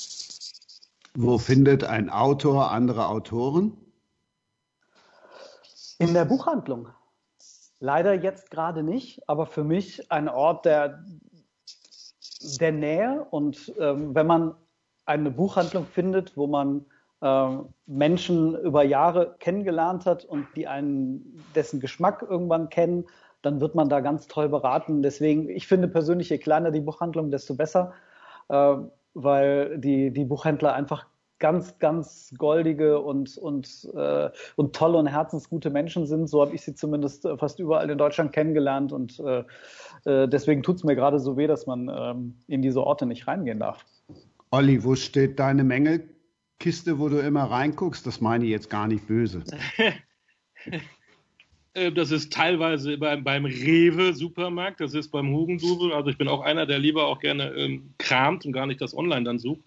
Wo 1.20 1.38
findet 1.38 1.84
ein 1.84 2.10
Autor 2.10 2.72
andere 2.72 3.08
Autoren? 3.08 3.78
In 6.00 6.14
der 6.14 6.26
Buchhandlung. 6.26 6.90
Leider 7.80 8.14
jetzt 8.14 8.50
gerade 8.50 8.82
nicht, 8.82 9.28
aber 9.30 9.46
für 9.46 9.64
mich 9.64 10.12
ein 10.12 10.30
Ort 10.30 10.66
der, 10.66 11.04
der 12.60 12.72
Nähe. 12.72 13.26
Und 13.30 13.74
ähm, 13.80 14.16
wenn 14.16 14.28
man 14.28 14.56
eine 15.06 15.32
Buchhandlung 15.32 15.86
findet, 15.86 16.36
wo 16.36 16.48
man 16.48 16.86
äh, 17.22 17.50
Menschen 17.86 18.56
über 18.60 18.84
Jahre 18.84 19.36
kennengelernt 19.40 20.06
hat 20.06 20.26
und 20.26 20.48
die 20.56 20.68
einen 20.68 21.44
dessen 21.56 21.80
Geschmack 21.80 22.26
irgendwann 22.28 22.70
kennen, 22.70 23.06
dann 23.42 23.62
wird 23.62 23.76
man 23.76 23.90
da 23.90 24.00
ganz 24.00 24.28
toll 24.28 24.50
beraten. 24.50 25.04
Deswegen, 25.04 25.50
ich 25.50 25.68
finde 25.68 25.88
persönlich, 25.88 26.30
je 26.30 26.40
kleiner 26.40 26.72
die 26.72 26.82
Buchhandlung, 26.82 27.32
desto 27.32 27.56
besser, 27.56 27.94
äh, 28.50 28.76
weil 29.14 29.78
die, 29.78 30.12
die 30.12 30.26
Buchhändler 30.26 30.74
einfach 30.74 31.06
ganz, 31.40 31.78
ganz 31.80 32.34
goldige 32.38 33.00
und, 33.00 33.38
und, 33.38 33.88
äh, 33.94 34.30
und 34.56 34.76
tolle 34.76 34.98
und 34.98 35.08
herzensgute 35.08 35.70
Menschen 35.70 36.06
sind. 36.06 36.28
So 36.28 36.42
habe 36.42 36.56
ich 36.56 36.62
sie 36.62 36.76
zumindest 36.76 37.26
äh, 37.26 37.38
fast 37.38 37.60
überall 37.60 37.90
in 37.90 37.98
Deutschland 37.98 38.34
kennengelernt 38.34 38.92
und 38.92 39.20
äh, 39.20 39.44
äh 40.06 40.28
deswegen 40.28 40.64
tut 40.64 40.78
es 40.78 40.84
mir 40.84 40.96
gerade 40.96 41.20
so 41.20 41.38
weh, 41.38 41.48
dass 41.48 41.66
man 41.68 41.90
ähm, 41.94 42.36
in 42.48 42.62
diese 42.62 42.84
Orte 42.84 43.06
nicht 43.06 43.28
reingehen 43.28 43.60
darf. 43.60 43.86
Olli, 44.52 44.84
wo 44.84 44.96
steht 44.96 45.40
deine 45.40 45.64
Mängelkiste, 45.64 47.00
wo 47.00 47.10
du 47.10 47.20
immer 47.20 47.44
reinguckst? 47.44 48.08
Das 48.08 48.22
meine 48.22 48.46
ich 48.46 48.52
jetzt 48.52 48.70
gar 48.70 48.88
nicht 48.88 49.08
böse. 49.08 49.44
Äh, 51.78 51.92
das 51.92 52.12
ist 52.12 52.34
teilweise 52.34 52.98
beim, 52.98 53.24
beim 53.24 53.46
Rewe-Supermarkt, 53.46 54.82
das 54.82 54.96
ist 54.96 55.10
beim 55.10 55.32
Hugendubel. 55.32 55.94
Also 55.94 56.10
ich 56.10 56.18
bin 56.18 56.28
auch 56.28 56.42
einer, 56.42 56.66
der 56.66 56.80
lieber 56.80 57.06
auch 57.06 57.20
gerne 57.20 57.52
ähm, 57.52 57.94
kramt 58.00 58.46
und 58.46 58.52
gar 58.52 58.66
nicht 58.66 58.82
das 58.82 58.98
online 58.98 59.24
dann 59.24 59.38
sucht, 59.38 59.62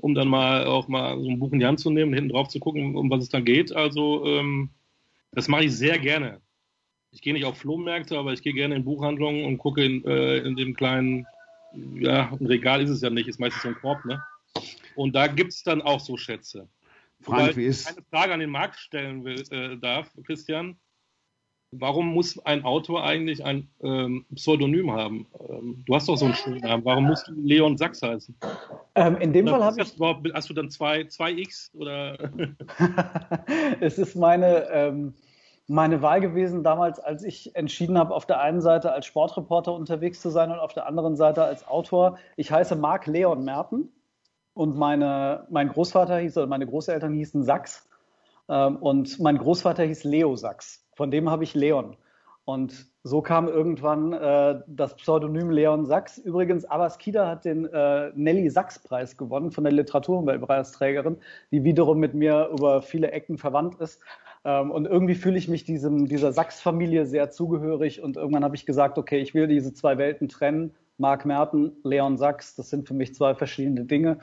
um 0.00 0.14
dann 0.14 0.28
mal 0.28 0.66
auch 0.66 0.88
mal 0.88 1.20
so 1.20 1.28
ein 1.28 1.38
Buch 1.38 1.52
in 1.52 1.60
die 1.60 1.66
Hand 1.66 1.80
zu 1.80 1.90
nehmen, 1.90 2.12
hinten 2.12 2.30
drauf 2.30 2.48
zu 2.48 2.58
gucken, 2.58 2.96
um 2.96 3.10
was 3.10 3.22
es 3.22 3.28
dann 3.28 3.44
geht. 3.44 3.74
Also 3.74 4.24
ähm, 4.26 4.70
das 5.32 5.48
mache 5.48 5.64
ich 5.64 5.76
sehr 5.76 5.98
gerne. 5.98 6.40
Ich 7.12 7.22
gehe 7.22 7.32
nicht 7.32 7.44
auf 7.44 7.58
Flohmärkte, 7.58 8.18
aber 8.18 8.32
ich 8.32 8.42
gehe 8.42 8.52
gerne 8.52 8.76
in 8.76 8.84
Buchhandlungen 8.84 9.44
und 9.44 9.58
gucke 9.58 9.84
in, 9.84 10.04
äh, 10.04 10.38
in 10.38 10.56
dem 10.56 10.74
kleinen, 10.74 11.26
ja, 11.94 12.32
ein 12.32 12.46
Regal 12.46 12.80
ist 12.80 12.90
es 12.90 13.00
ja 13.00 13.10
nicht, 13.10 13.28
ist 13.28 13.40
meistens 13.40 13.62
so 13.62 13.68
ein 13.68 13.74
Korb, 13.74 14.04
ne? 14.04 14.22
Und 14.96 15.14
da 15.14 15.26
gibt 15.26 15.52
es 15.52 15.62
dann 15.62 15.82
auch 15.82 16.00
so 16.00 16.16
Schätze. 16.16 16.68
Frank, 17.20 17.56
wie 17.56 17.64
ist... 17.64 17.90
Ich 17.90 17.96
eine 17.96 18.04
Frage 18.10 18.34
an 18.34 18.40
den 18.40 18.50
Markt 18.50 18.78
stellen 18.78 19.24
will, 19.24 19.42
äh, 19.50 19.76
darf, 19.76 20.10
Christian 20.24 20.76
warum 21.72 22.14
muss 22.14 22.38
ein 22.44 22.64
Autor 22.64 23.04
eigentlich 23.04 23.44
ein 23.44 23.68
ähm, 23.82 24.24
Pseudonym 24.34 24.90
haben? 24.92 25.26
Ähm, 25.48 25.84
du 25.86 25.94
hast 25.94 26.08
doch 26.08 26.16
so 26.16 26.26
einen 26.26 26.34
schönen 26.34 26.60
Namen. 26.60 26.84
Warum 26.84 27.04
musst 27.04 27.28
du 27.28 27.32
Leon 27.32 27.76
Sachs 27.76 28.02
heißen? 28.02 28.34
Ähm, 28.94 29.16
in 29.16 29.32
dem 29.32 29.46
oder 29.46 29.58
Fall 29.58 29.64
habe 29.64 29.82
ich. 29.82 30.34
Hast 30.34 30.50
du 30.50 30.54
dann 30.54 30.70
zwei, 30.70 31.04
zwei 31.04 31.32
X 31.32 31.70
oder? 31.74 32.18
es 33.80 33.98
ist 33.98 34.16
meine, 34.16 34.68
ähm, 34.70 35.14
meine 35.68 36.02
Wahl 36.02 36.20
gewesen 36.20 36.64
damals, 36.64 36.98
als 36.98 37.22
ich 37.22 37.54
entschieden 37.54 37.96
habe, 37.98 38.14
auf 38.14 38.26
der 38.26 38.40
einen 38.40 38.60
Seite 38.60 38.92
als 38.92 39.06
Sportreporter 39.06 39.72
unterwegs 39.72 40.20
zu 40.20 40.30
sein 40.30 40.50
und 40.50 40.58
auf 40.58 40.72
der 40.72 40.86
anderen 40.86 41.16
Seite 41.16 41.44
als 41.44 41.66
Autor. 41.66 42.18
Ich 42.36 42.50
heiße 42.50 42.74
Marc 42.74 43.06
Leon 43.06 43.44
Merten 43.44 43.92
und 44.54 44.76
meine, 44.76 45.46
mein 45.50 45.68
Großvater 45.68 46.18
hieß 46.18 46.36
oder 46.38 46.48
meine 46.48 46.66
Großeltern 46.66 47.14
hießen 47.14 47.44
Sachs 47.44 47.88
ähm, 48.48 48.76
und 48.76 49.20
mein 49.20 49.38
Großvater 49.38 49.84
hieß 49.84 50.02
Leo 50.02 50.34
Sachs. 50.34 50.84
Von 51.00 51.10
dem 51.10 51.30
habe 51.30 51.44
ich 51.44 51.54
Leon. 51.54 51.96
Und 52.44 52.84
so 53.04 53.22
kam 53.22 53.48
irgendwann 53.48 54.12
äh, 54.12 54.60
das 54.66 54.94
Pseudonym 54.96 55.48
Leon 55.48 55.86
Sachs. 55.86 56.18
Übrigens, 56.18 56.66
Abbas 56.66 56.98
Kida 56.98 57.26
hat 57.26 57.46
den 57.46 57.64
äh, 57.64 58.12
Nelly 58.14 58.50
Sachs-Preis 58.50 59.16
gewonnen 59.16 59.50
von 59.50 59.64
der 59.64 59.72
Literaturumweltpreisträgerin, 59.72 61.16
die 61.52 61.64
wiederum 61.64 62.00
mit 62.00 62.12
mir 62.12 62.50
über 62.52 62.82
viele 62.82 63.12
Ecken 63.12 63.38
verwandt 63.38 63.76
ist. 63.80 64.02
Ähm, 64.44 64.70
und 64.70 64.84
irgendwie 64.84 65.14
fühle 65.14 65.38
ich 65.38 65.48
mich 65.48 65.64
diesem, 65.64 66.06
dieser 66.06 66.34
Sachs-Familie 66.34 67.06
sehr 67.06 67.30
zugehörig. 67.30 68.02
Und 68.02 68.18
irgendwann 68.18 68.44
habe 68.44 68.56
ich 68.56 68.66
gesagt, 68.66 68.98
okay, 68.98 69.20
ich 69.20 69.32
will 69.32 69.46
diese 69.46 69.72
zwei 69.72 69.96
Welten 69.96 70.28
trennen. 70.28 70.74
Marc 70.98 71.24
Merten, 71.24 71.72
Leon 71.82 72.18
Sachs, 72.18 72.56
das 72.56 72.68
sind 72.68 72.86
für 72.86 72.92
mich 72.92 73.14
zwei 73.14 73.34
verschiedene 73.34 73.86
Dinge, 73.86 74.18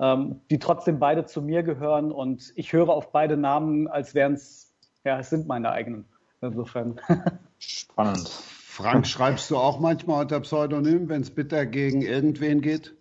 ähm, 0.00 0.40
die 0.50 0.58
trotzdem 0.58 0.98
beide 0.98 1.26
zu 1.26 1.42
mir 1.42 1.62
gehören. 1.62 2.10
Und 2.10 2.54
ich 2.56 2.72
höre 2.72 2.88
auf 2.88 3.12
beide 3.12 3.36
Namen, 3.36 3.86
als 3.86 4.14
wären 4.14 4.32
es, 4.32 4.72
ja, 5.04 5.18
es 5.18 5.28
sind 5.28 5.46
meine 5.46 5.70
eigenen. 5.70 6.06
Insofern. 6.42 7.00
Spannend. 7.58 8.28
Frank, 8.28 9.06
schreibst 9.06 9.50
du 9.50 9.56
auch 9.56 9.80
manchmal 9.80 10.22
unter 10.22 10.40
Pseudonym, 10.40 11.08
wenn 11.08 11.22
es 11.22 11.30
bitter 11.30 11.66
gegen 11.66 12.02
irgendwen 12.02 12.60
geht? 12.60 12.94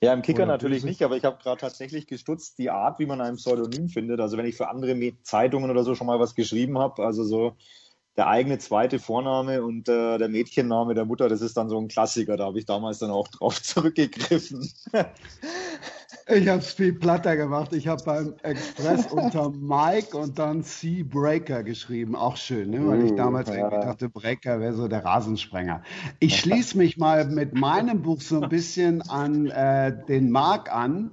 Ja, 0.00 0.12
im 0.14 0.22
Kicker 0.22 0.44
Oder 0.44 0.52
natürlich 0.52 0.82
nicht, 0.82 1.02
aber 1.02 1.16
ich 1.16 1.24
habe 1.24 1.38
gerade 1.42 1.60
tatsächlich 1.60 2.06
gestutzt, 2.06 2.58
die 2.58 2.70
Art, 2.70 2.98
wie 2.98 3.06
man 3.06 3.20
ein 3.20 3.36
Pseudonym 3.36 3.88
findet. 3.88 4.20
Also 4.20 4.36
wenn 4.36 4.46
ich 4.46 4.56
für 4.56 4.68
andere 4.68 4.96
Zeitungen 5.22 5.70
oder 5.70 5.84
so 5.84 5.94
schon 5.94 6.06
mal 6.06 6.18
was 6.18 6.34
geschrieben 6.34 6.78
habe, 6.78 7.04
also 7.04 7.22
so 7.22 7.56
der 8.20 8.28
eigene 8.28 8.58
zweite 8.58 8.98
Vorname 8.98 9.62
und 9.62 9.88
äh, 9.88 10.18
der 10.18 10.28
Mädchenname 10.28 10.92
der 10.92 11.06
Mutter, 11.06 11.30
das 11.30 11.40
ist 11.40 11.56
dann 11.56 11.70
so 11.70 11.80
ein 11.80 11.88
Klassiker. 11.88 12.36
Da 12.36 12.44
habe 12.44 12.58
ich 12.58 12.66
damals 12.66 12.98
dann 12.98 13.10
auch 13.10 13.28
drauf 13.28 13.62
zurückgegriffen. 13.62 14.70
Ich 16.28 16.46
habe 16.46 16.58
es 16.58 16.74
viel 16.74 16.92
platter 16.92 17.34
gemacht. 17.36 17.72
Ich 17.72 17.88
habe 17.88 18.02
beim 18.04 18.34
Express 18.42 19.06
unter 19.10 19.48
Mike 19.48 20.14
und 20.14 20.38
dann 20.38 20.62
C 20.62 21.02
Breaker 21.02 21.62
geschrieben. 21.62 22.14
Auch 22.14 22.36
schön, 22.36 22.68
ne? 22.68 22.86
weil 22.86 23.06
ich 23.06 23.12
uh, 23.12 23.16
damals 23.16 23.48
irgendwie 23.48 23.80
dachte, 23.80 24.10
Breaker 24.10 24.60
wäre 24.60 24.74
so 24.74 24.86
der 24.86 25.02
Rasensprenger. 25.02 25.82
Ich 26.18 26.38
schließe 26.38 26.76
mich 26.76 26.98
mal 26.98 27.24
mit 27.24 27.54
meinem 27.54 28.02
Buch 28.02 28.20
so 28.20 28.42
ein 28.42 28.50
bisschen 28.50 29.00
an 29.00 29.46
äh, 29.46 29.96
den 30.08 30.30
Marc 30.30 30.70
an. 30.70 31.12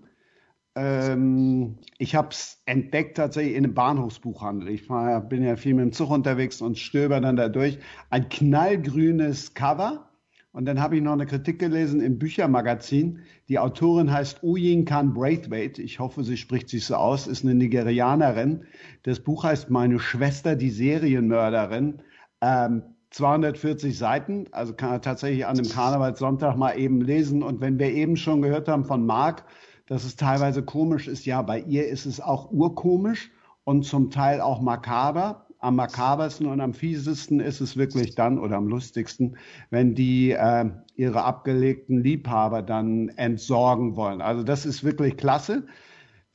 Ähm, 0.77 1.79
ich 1.97 2.13
habe 2.13 2.29
es 2.29 2.61
entdeckt 2.67 3.17
tatsächlich 3.17 3.55
in 3.55 3.65
einem 3.65 3.73
Bahnhofsbuchhandel. 3.73 4.69
Ich 4.69 4.83
fahr, 4.83 5.21
bin 5.21 5.43
ja 5.43 5.55
viel 5.55 5.73
mit 5.73 5.85
dem 5.85 5.91
Zug 5.91 6.11
unterwegs 6.11 6.61
und 6.61 6.77
stöber 6.77 7.19
dann 7.19 7.35
da 7.35 7.49
durch. 7.49 7.79
Ein 8.11 8.29
knallgrünes 8.29 9.55
Cover 9.55 10.07
und 10.51 10.65
dann 10.65 10.79
habe 10.79 10.95
ich 10.95 11.01
noch 11.01 11.13
eine 11.13 11.25
Kritik 11.25 11.57
gelesen 11.57 11.99
im 11.99 12.19
Büchermagazin. 12.19 13.21
Die 13.49 13.57
Autorin 13.57 14.11
heißt 14.11 14.43
Uyin 14.43 14.85
Khan 14.85 15.15
Braithwaite. 15.15 15.81
Ich 15.81 15.99
hoffe, 15.99 16.23
sie 16.23 16.37
spricht 16.37 16.69
sich 16.69 16.85
so 16.85 16.95
aus, 16.95 17.25
ist 17.25 17.43
eine 17.43 17.55
Nigerianerin. 17.55 18.65
Das 19.01 19.19
Buch 19.19 19.45
heißt 19.45 19.71
Meine 19.71 19.97
Schwester, 19.99 20.55
die 20.55 20.69
Serienmörderin. 20.69 22.03
Ähm, 22.41 22.83
240 23.09 23.97
Seiten, 23.97 24.45
also 24.51 24.73
kann 24.73 24.91
er 24.91 25.01
tatsächlich 25.01 25.45
an 25.47 25.57
einem 25.57 25.69
Karnevalssonntag 25.69 26.55
mal 26.55 26.77
eben 26.77 27.01
lesen. 27.01 27.41
Und 27.41 27.61
wenn 27.61 27.79
wir 27.79 27.91
eben 27.91 28.15
schon 28.15 28.43
gehört 28.43 28.67
haben 28.67 28.85
von 28.85 29.05
Marc, 29.05 29.43
dass 29.87 30.03
es 30.03 30.15
teilweise 30.15 30.63
komisch 30.63 31.07
ist, 31.07 31.25
ja, 31.25 31.41
bei 31.41 31.59
ihr 31.59 31.87
ist 31.87 32.05
es 32.05 32.21
auch 32.21 32.51
urkomisch 32.51 33.31
und 33.63 33.83
zum 33.83 34.11
Teil 34.11 34.41
auch 34.41 34.61
makaber 34.61 35.47
am 35.59 35.75
makabersten 35.75 36.45
und 36.45 36.61
am 36.61 36.73
fiesesten 36.73 37.39
ist 37.39 37.61
es 37.61 37.77
wirklich 37.77 38.15
dann 38.15 38.37
oder 38.37 38.57
am 38.57 38.67
lustigsten, 38.67 39.37
wenn 39.69 39.95
die 39.95 40.31
äh, 40.31 40.69
ihre 40.95 41.23
abgelegten 41.23 42.03
Liebhaber 42.03 42.61
dann 42.61 43.09
entsorgen 43.09 43.95
wollen. 43.95 44.21
Also 44.21 44.43
das 44.43 44.65
ist 44.65 44.83
wirklich 44.83 45.17
klasse. 45.17 45.65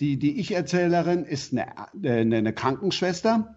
Die, 0.00 0.18
die 0.18 0.40
Ich-Erzählerin 0.40 1.24
ist 1.24 1.52
eine, 1.52 1.66
eine, 2.02 2.36
eine 2.36 2.52
Krankenschwester, 2.52 3.54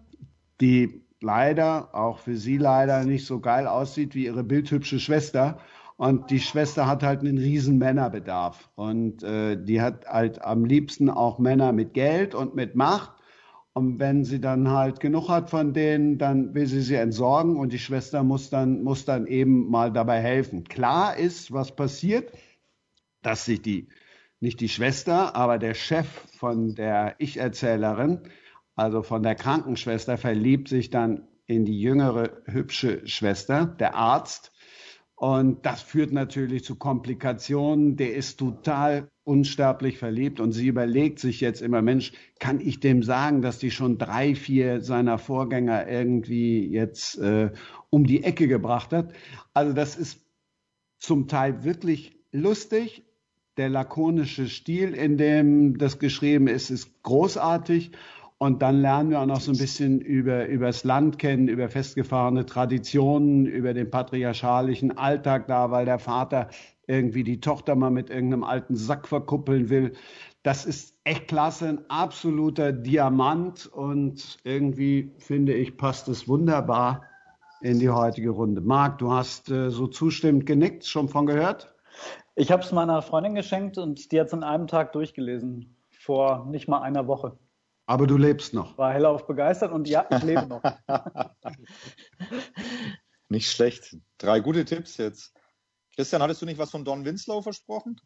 die 0.60 1.02
leider, 1.20 1.94
auch 1.94 2.20
für 2.20 2.36
sie 2.36 2.58
leider, 2.58 3.04
nicht 3.04 3.26
so 3.26 3.40
geil 3.40 3.66
aussieht 3.66 4.14
wie 4.14 4.26
ihre 4.26 4.44
bildhübsche 4.44 5.00
Schwester. 5.00 5.58
Und 5.96 6.30
die 6.30 6.40
Schwester 6.40 6.86
hat 6.86 7.02
halt 7.02 7.20
einen 7.20 7.38
riesen 7.38 7.78
Männerbedarf. 7.78 8.70
Und 8.74 9.22
äh, 9.22 9.56
die 9.62 9.80
hat 9.80 10.06
halt 10.06 10.42
am 10.42 10.64
liebsten 10.64 11.08
auch 11.08 11.38
Männer 11.38 11.72
mit 11.72 11.94
Geld 11.94 12.34
und 12.34 12.54
mit 12.54 12.74
Macht. 12.74 13.12
Und 13.72 13.98
wenn 13.98 14.24
sie 14.24 14.40
dann 14.40 14.70
halt 14.70 15.00
genug 15.00 15.28
hat 15.28 15.50
von 15.50 15.74
denen, 15.74 16.16
dann 16.18 16.54
will 16.54 16.66
sie 16.66 16.80
sie 16.80 16.94
entsorgen 16.94 17.56
und 17.56 17.74
die 17.74 17.78
Schwester 17.78 18.22
muss 18.22 18.48
dann, 18.48 18.82
muss 18.82 19.04
dann 19.04 19.26
eben 19.26 19.70
mal 19.70 19.92
dabei 19.92 20.20
helfen. 20.20 20.64
Klar 20.64 21.16
ist, 21.18 21.52
was 21.52 21.76
passiert, 21.76 22.32
dass 23.20 23.44
sich 23.44 23.60
die, 23.60 23.88
nicht 24.40 24.60
die 24.60 24.70
Schwester, 24.70 25.36
aber 25.36 25.58
der 25.58 25.74
Chef 25.74 26.06
von 26.38 26.74
der 26.74 27.16
Ich-Erzählerin, 27.18 28.20
also 28.76 29.02
von 29.02 29.22
der 29.22 29.34
Krankenschwester, 29.34 30.16
verliebt 30.16 30.68
sich 30.68 30.88
dann 30.88 31.28
in 31.44 31.66
die 31.66 31.78
jüngere, 31.78 32.30
hübsche 32.46 33.06
Schwester, 33.06 33.66
der 33.66 33.94
Arzt. 33.94 34.52
Und 35.16 35.64
das 35.64 35.80
führt 35.80 36.12
natürlich 36.12 36.62
zu 36.62 36.76
Komplikationen. 36.76 37.96
Der 37.96 38.14
ist 38.14 38.38
total 38.38 39.08
unsterblich 39.24 39.98
verliebt 39.98 40.40
und 40.40 40.52
sie 40.52 40.68
überlegt 40.68 41.18
sich 41.18 41.40
jetzt 41.40 41.62
immer, 41.62 41.80
Mensch, 41.80 42.12
kann 42.38 42.60
ich 42.60 42.80
dem 42.80 43.02
sagen, 43.02 43.40
dass 43.40 43.58
die 43.58 43.70
schon 43.70 43.96
drei, 43.96 44.34
vier 44.34 44.82
seiner 44.82 45.16
Vorgänger 45.16 45.88
irgendwie 45.88 46.68
jetzt 46.68 47.18
äh, 47.18 47.50
um 47.88 48.04
die 48.04 48.24
Ecke 48.24 48.46
gebracht 48.46 48.92
hat? 48.92 49.14
Also 49.54 49.72
das 49.72 49.96
ist 49.96 50.20
zum 50.98 51.28
Teil 51.28 51.64
wirklich 51.64 52.20
lustig. 52.30 53.02
Der 53.56 53.70
lakonische 53.70 54.48
Stil, 54.48 54.92
in 54.92 55.16
dem 55.16 55.78
das 55.78 55.98
geschrieben 55.98 56.46
ist, 56.46 56.68
ist 56.68 57.02
großartig. 57.02 57.92
Und 58.38 58.60
dann 58.60 58.82
lernen 58.82 59.10
wir 59.10 59.20
auch 59.20 59.26
noch 59.26 59.40
so 59.40 59.50
ein 59.50 59.56
bisschen 59.56 60.00
über, 60.00 60.46
über 60.46 60.66
das 60.66 60.84
Land 60.84 61.18
kennen, 61.18 61.48
über 61.48 61.70
festgefahrene 61.70 62.44
Traditionen, 62.44 63.46
über 63.46 63.72
den 63.72 63.90
patriarchalischen 63.90 64.98
Alltag 64.98 65.46
da, 65.46 65.70
weil 65.70 65.86
der 65.86 65.98
Vater 65.98 66.48
irgendwie 66.86 67.24
die 67.24 67.40
Tochter 67.40 67.74
mal 67.76 67.90
mit 67.90 68.10
irgendeinem 68.10 68.44
alten 68.44 68.76
Sack 68.76 69.08
verkuppeln 69.08 69.70
will. 69.70 69.94
Das 70.42 70.66
ist 70.66 70.98
echt 71.04 71.28
klasse, 71.28 71.68
ein 71.68 71.90
absoluter 71.90 72.72
Diamant 72.72 73.66
und 73.66 74.38
irgendwie 74.44 75.10
finde 75.18 75.54
ich, 75.54 75.78
passt 75.78 76.06
es 76.08 76.28
wunderbar 76.28 77.02
in 77.62 77.78
die 77.78 77.88
heutige 77.88 78.30
Runde. 78.30 78.60
Marc, 78.60 78.98
du 78.98 79.12
hast 79.12 79.50
äh, 79.50 79.70
so 79.70 79.86
zustimmend 79.86 80.44
genickt, 80.44 80.86
schon 80.86 81.08
von 81.08 81.24
gehört? 81.26 81.74
Ich 82.34 82.52
habe 82.52 82.62
es 82.62 82.70
meiner 82.70 83.00
Freundin 83.00 83.34
geschenkt 83.34 83.78
und 83.78 84.12
die 84.12 84.20
hat 84.20 84.26
es 84.26 84.34
in 84.34 84.42
einem 84.42 84.66
Tag 84.66 84.92
durchgelesen, 84.92 85.74
vor 85.90 86.44
nicht 86.50 86.68
mal 86.68 86.82
einer 86.82 87.06
Woche. 87.06 87.38
Aber 87.86 88.06
du 88.06 88.16
lebst 88.16 88.52
noch. 88.52 88.76
War 88.78 88.92
hellauf 88.92 89.26
begeistert 89.26 89.72
und 89.72 89.88
ja, 89.88 90.06
ich 90.10 90.22
lebe 90.22 90.46
noch. 90.46 90.62
nicht 93.28 93.50
schlecht. 93.50 93.96
Drei 94.18 94.40
gute 94.40 94.64
Tipps 94.64 94.96
jetzt. 94.96 95.32
Christian, 95.94 96.20
hattest 96.20 96.42
du 96.42 96.46
nicht 96.46 96.58
was 96.58 96.70
von 96.70 96.84
Don 96.84 97.04
Winslow 97.04 97.40
versprochen? 97.40 98.00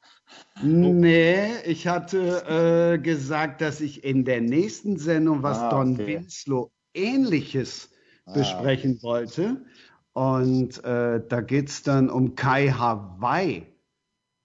Nee, 0.63 1.57
ich 1.65 1.89
hatte 1.89 2.95
äh, 2.95 2.99
gesagt, 2.99 3.61
dass 3.63 3.81
ich 3.81 4.05
in 4.05 4.25
der 4.25 4.41
nächsten 4.43 4.97
Sendung 4.97 5.43
was 5.43 5.59
Ah, 5.59 5.71
Don 5.71 5.95
okay. 5.95 6.07
Winslow 6.07 6.71
ähnliches 6.95 7.91
Ah, 8.27 8.33
besprechen 8.33 9.03
wollte. 9.03 9.65
Und 10.13 10.85
äh, 10.85 11.21
da 11.27 11.41
geht 11.41 11.69
es 11.71 11.83
dann 11.83 12.11
um 12.11 12.35
Kai 12.35 12.69
Hawaii. 12.69 13.67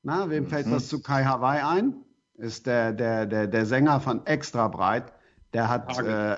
Na, 0.01 0.29
wem 0.29 0.47
fällt 0.47 0.67
Mhm. 0.67 0.71
was 0.71 0.87
zu 0.87 1.01
Kai 1.01 1.25
Hawaii 1.25 1.61
ein? 1.61 2.03
Ist 2.35 2.65
der, 2.65 2.93
der, 2.93 3.25
der, 3.25 3.47
der 3.47 3.65
Sänger 3.65 3.99
von 3.99 4.25
Extra 4.25 4.67
Breit. 4.69 5.13
Der 5.55 5.69
hat 5.69 5.97
äh, 5.99 6.35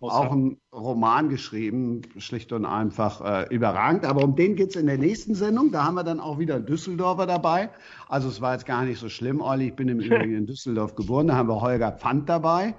auch 0.00 0.32
einen 0.32 0.60
Roman 0.72 1.28
geschrieben, 1.28 2.02
schlicht 2.16 2.52
und 2.52 2.64
einfach 2.64 3.20
äh, 3.20 3.54
überragend. 3.54 4.04
Aber 4.04 4.24
um 4.24 4.34
den 4.34 4.56
geht 4.56 4.70
es 4.70 4.76
in 4.76 4.86
der 4.88 4.98
nächsten 4.98 5.36
Sendung. 5.36 5.70
Da 5.70 5.84
haben 5.84 5.94
wir 5.94 6.02
dann 6.02 6.18
auch 6.18 6.40
wieder 6.40 6.56
einen 6.56 6.66
Düsseldorfer 6.66 7.26
dabei. 7.26 7.70
Also 8.08 8.28
es 8.28 8.40
war 8.40 8.54
jetzt 8.54 8.66
gar 8.66 8.84
nicht 8.84 8.98
so 8.98 9.08
schlimm, 9.08 9.40
Olli. 9.40 9.68
Ich 9.68 9.76
bin 9.76 9.86
im 9.88 10.00
Übrigen 10.06 10.34
in 10.34 10.46
Düsseldorf 10.46 10.96
geboren. 10.96 11.28
Da 11.28 11.36
haben 11.36 11.48
wir 11.48 11.60
Holger 11.60 11.92
Pfand 11.92 12.28
dabei, 12.28 12.74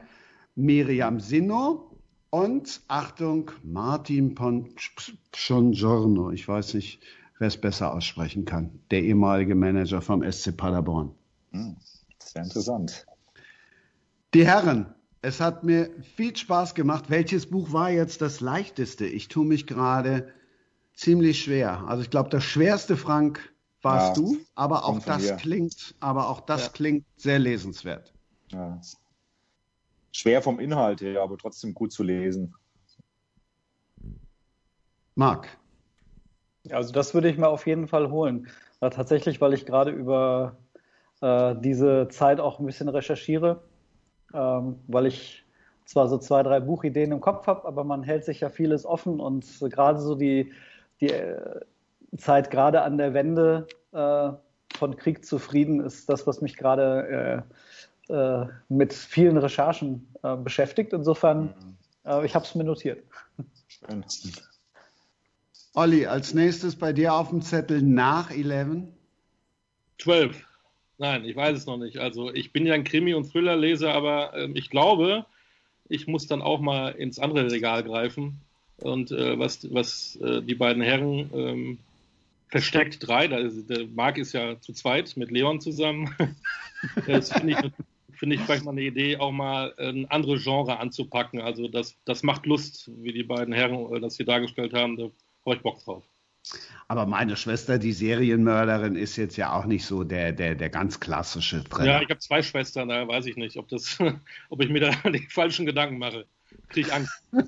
Miriam 0.55 1.21
Sinno 1.21 1.95
und 2.29 2.81
Achtung, 2.89 3.51
Martin 3.63 4.35
Pongiorno. 4.35 6.31
Ich 6.31 6.45
weiß 6.45 6.73
nicht, 6.73 7.01
wer 7.39 7.47
es 7.47 7.55
besser 7.55 7.93
aussprechen 7.93 8.43
kann. 8.43 8.81
Der 8.91 9.01
ehemalige 9.03 9.55
Manager 9.55 10.01
vom 10.01 10.29
SC 10.29 10.57
Paderborn. 10.57 11.11
Hm, 11.51 11.77
Sehr 12.19 12.43
interessant. 12.43 13.05
Die 14.33 14.45
Herren, 14.45 14.93
es 15.21 15.39
hat 15.39 15.63
mir 15.63 15.89
viel 16.15 16.36
Spaß 16.36 16.73
gemacht. 16.75 17.10
Welches 17.10 17.49
Buch 17.49 17.71
war 17.71 17.91
jetzt 17.91 18.21
das 18.21 18.41
leichteste? 18.41 19.05
Ich 19.05 19.27
tue 19.27 19.45
mich 19.45 19.67
gerade 19.67 20.34
ziemlich 20.93 21.43
schwer. 21.43 21.86
Also 21.88 22.03
ich 22.03 22.10
glaube, 22.10 22.29
das 22.29 22.43
schwerste, 22.43 22.97
Frank, 22.97 23.53
warst 23.81 24.17
Ja, 24.17 24.23
du, 24.23 24.38
aber 24.55 24.86
auch 24.86 24.99
das 24.99 25.23
mir. 25.23 25.36
klingt, 25.38 25.95
aber 25.99 26.29
auch 26.29 26.41
das 26.41 26.67
Ja. 26.67 26.69
klingt 26.69 27.05
sehr 27.17 27.39
lesenswert. 27.39 28.13
Ja. 28.51 28.79
Schwer 30.12 30.41
vom 30.41 30.60
Inhalt 30.60 31.01
her, 31.01 31.21
aber 31.21 31.38
trotzdem 31.38 31.73
gut 31.73 31.91
zu 31.91 32.03
lesen. 32.03 32.53
Marc, 35.15 35.47
Also 36.69 36.91
das 36.93 37.13
würde 37.13 37.29
ich 37.29 37.38
mir 37.38 37.47
auf 37.47 37.67
jeden 37.67 37.88
Fall 37.88 38.10
holen. 38.12 38.47
Tatsächlich, 38.79 39.39
weil 39.41 39.53
ich 39.53 39.65
gerade 39.65 39.91
über 39.91 40.57
äh, 41.21 41.55
diese 41.60 42.07
Zeit 42.10 42.39
auch 42.39 42.60
ein 42.60 42.65
bisschen 42.65 42.89
recherchiere, 42.89 43.63
ähm, 44.33 44.79
weil 44.87 45.05
ich 45.05 45.43
zwar 45.85 46.07
so 46.07 46.17
zwei, 46.17 46.43
drei 46.43 46.59
Buchideen 46.59 47.11
im 47.11 47.21
Kopf 47.21 47.47
habe, 47.47 47.67
aber 47.67 47.83
man 47.83 48.03
hält 48.03 48.25
sich 48.25 48.39
ja 48.39 48.49
vieles 48.49 48.85
offen 48.85 49.19
und 49.19 49.45
gerade 49.59 49.99
so 49.99 50.15
die, 50.15 50.51
die 51.01 51.09
äh, 51.09 51.59
Zeit 52.17 52.51
gerade 52.51 52.81
an 52.81 52.97
der 52.97 53.13
Wende 53.13 53.67
äh, 53.91 54.31
von 54.77 54.95
Krieg 54.95 55.25
zu 55.25 55.37
Frieden 55.37 55.81
ist 55.81 56.09
das, 56.09 56.25
was 56.27 56.41
mich 56.41 56.55
gerade 56.55 57.43
äh, 58.09 58.13
äh, 58.13 58.47
mit 58.69 58.93
vielen 58.93 59.37
Recherchen 59.37 60.07
äh, 60.23 60.35
beschäftigt. 60.35 60.93
Insofern, 60.93 61.53
äh, 62.05 62.25
ich 62.25 62.35
habe 62.35 62.45
es 62.45 62.55
mir 62.55 62.63
notiert. 62.63 63.03
Schön. 63.67 64.03
Olli, 65.73 66.05
als 66.05 66.33
nächstes 66.33 66.75
bei 66.75 66.91
dir 66.91 67.13
auf 67.13 67.29
dem 67.29 67.41
Zettel 67.41 67.81
nach 67.81 68.31
11. 68.31 68.87
12. 69.99 70.45
Nein, 71.01 71.25
ich 71.25 71.35
weiß 71.35 71.57
es 71.57 71.65
noch 71.65 71.77
nicht. 71.77 71.97
Also 71.97 72.31
ich 72.31 72.53
bin 72.53 72.67
ja 72.67 72.75
ein 72.75 72.83
Krimi- 72.83 73.15
und 73.15 73.31
Thriller-Leser, 73.31 73.91
aber 73.91 74.35
ähm, 74.35 74.55
ich 74.55 74.69
glaube, 74.69 75.25
ich 75.89 76.05
muss 76.05 76.27
dann 76.27 76.43
auch 76.43 76.59
mal 76.59 76.89
ins 76.89 77.17
andere 77.17 77.51
Regal 77.51 77.83
greifen. 77.83 78.39
Und 78.77 79.09
äh, 79.09 79.39
was, 79.39 79.73
was 79.73 80.17
äh, 80.17 80.43
die 80.43 80.53
beiden 80.53 80.83
Herren 80.83 81.31
ähm, 81.33 81.79
versteckt 82.49 82.97
drei, 82.99 83.27
da 83.27 83.39
ist, 83.39 83.67
der 83.67 83.87
Marc 83.87 84.19
ist 84.19 84.33
ja 84.33 84.59
zu 84.61 84.73
zweit 84.73 85.17
mit 85.17 85.31
Leon 85.31 85.59
zusammen. 85.59 86.15
das 87.07 87.33
finde 87.33 87.53
ich, 87.53 88.17
finde 88.19 88.35
ich 88.35 88.41
vielleicht 88.43 88.65
mal 88.65 88.69
eine 88.69 88.83
Idee, 88.83 89.17
auch 89.17 89.31
mal 89.31 89.73
ein 89.79 90.05
anderes 90.11 90.43
Genre 90.43 90.77
anzupacken. 90.77 91.41
Also 91.41 91.67
das, 91.67 91.97
das 92.05 92.21
macht 92.21 92.45
Lust, 92.45 92.91
wie 93.01 93.11
die 93.11 93.23
beiden 93.23 93.55
Herren 93.55 93.91
äh, 93.91 93.99
das 93.99 94.17
hier 94.17 94.27
dargestellt 94.27 94.75
haben. 94.75 94.97
Da 94.97 95.09
habe 95.47 95.55
ich 95.55 95.63
Bock 95.63 95.83
drauf. 95.83 96.03
Aber 96.88 97.06
meine 97.06 97.38
Schwester, 97.38 97.77
die 97.80 97.93
Serienmörderin, 97.93 98.95
ist 98.95 99.15
jetzt 99.15 99.38
ja 99.38 99.54
auch 99.54 99.65
nicht 99.65 99.86
so 99.86 100.04
der, 100.04 100.34
der, 100.34 100.56
der 100.56 100.69
ganz 100.69 100.99
klassische 100.99 101.63
Thriller. 101.63 101.86
Ja, 101.86 102.01
ich 102.01 102.10
habe 102.10 102.19
zwei 102.19 102.43
Schwestern, 102.43 102.89
da 102.89 103.08
weiß 103.08 103.27
ich 103.27 103.38
nicht, 103.38 103.58
ob, 103.58 103.69
das, 103.69 103.97
ob 104.49 104.62
ich 104.62 104.69
mir 104.69 104.82
da 104.82 105.10
die 105.10 105.27
falschen 105.30 105.65
Gedanken 105.65 105.97
mache. 105.97 106.25
Krieg 106.69 106.88
ich 106.88 106.93
Angst. 106.93 107.23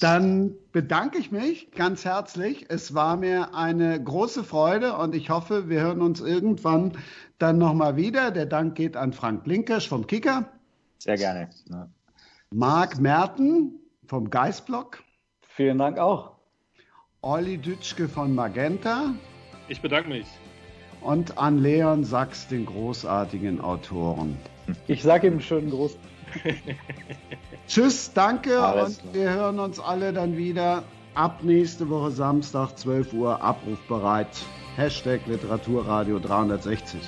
Dann 0.00 0.54
bedanke 0.72 1.18
ich 1.18 1.30
mich 1.30 1.70
ganz 1.70 2.04
herzlich. 2.04 2.66
Es 2.68 2.92
war 2.94 3.16
mir 3.16 3.54
eine 3.54 4.02
große 4.02 4.44
Freude 4.44 4.96
und 4.98 5.14
ich 5.14 5.30
hoffe, 5.30 5.70
wir 5.70 5.80
hören 5.80 6.02
uns 6.02 6.20
irgendwann 6.20 6.92
dann 7.38 7.56
nochmal 7.56 7.96
wieder. 7.96 8.30
Der 8.30 8.44
Dank 8.44 8.74
geht 8.74 8.96
an 8.96 9.14
Frank 9.14 9.46
Linkersch 9.46 9.88
vom 9.88 10.06
Kicker, 10.06 10.50
Sehr 10.98 11.16
gerne. 11.16 11.48
Ja. 11.70 11.88
Marc 12.50 12.98
Merten 12.98 13.80
vom 14.06 14.28
Geistblock, 14.28 15.02
Vielen 15.56 15.78
Dank 15.78 15.98
auch. 15.98 16.35
Olli 17.22 17.58
Dütschke 17.58 18.08
von 18.08 18.34
Magenta 18.34 19.14
Ich 19.68 19.80
bedanke 19.80 20.08
mich. 20.10 20.26
und 21.00 21.38
an 21.38 21.58
Leon 21.58 22.04
Sachs, 22.04 22.46
den 22.48 22.66
großartigen 22.66 23.60
Autoren. 23.60 24.36
Ich 24.86 25.02
sage 25.02 25.28
ihm 25.28 25.34
einen 25.34 25.42
schönen 25.42 25.70
Gruß. 25.70 25.96
Tschüss, 27.68 28.12
danke 28.12 28.60
Alles 28.60 28.98
und 28.98 29.12
klar. 29.12 29.14
wir 29.14 29.30
hören 29.34 29.58
uns 29.60 29.78
alle 29.80 30.12
dann 30.12 30.36
wieder 30.36 30.82
ab 31.14 31.40
nächste 31.42 31.88
Woche 31.88 32.10
Samstag, 32.10 32.76
12 32.78 33.12
Uhr, 33.12 33.40
abrufbereit. 33.42 34.28
Hashtag 34.76 35.20
Literaturradio 35.26 36.18
360. 36.18 37.00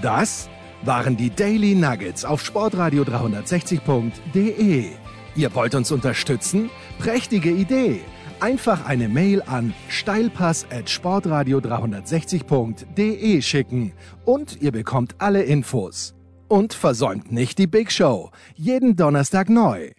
Das 0.00 0.48
waren 0.82 1.16
die 1.16 1.30
Daily 1.30 1.74
Nuggets 1.74 2.24
auf 2.24 2.42
sportradio 2.42 3.02
360.de. 3.02 4.90
Ihr 5.34 5.54
wollt 5.54 5.74
uns 5.74 5.92
unterstützen? 5.92 6.70
Prächtige 6.98 7.50
Idee! 7.50 8.00
Einfach 8.40 8.84
eine 8.84 9.08
Mail 9.08 9.42
an 9.46 9.72
steilpass 9.88 10.66
at 10.70 10.90
sportradio 10.90 11.58
360.de 11.58 13.40
schicken 13.40 13.92
und 14.26 14.60
ihr 14.60 14.72
bekommt 14.72 15.14
alle 15.18 15.42
Infos. 15.42 16.14
Und 16.46 16.74
versäumt 16.74 17.32
nicht 17.32 17.58
die 17.58 17.66
Big 17.66 17.90
Show. 17.90 18.30
Jeden 18.54 18.94
Donnerstag 18.94 19.48
neu. 19.48 19.90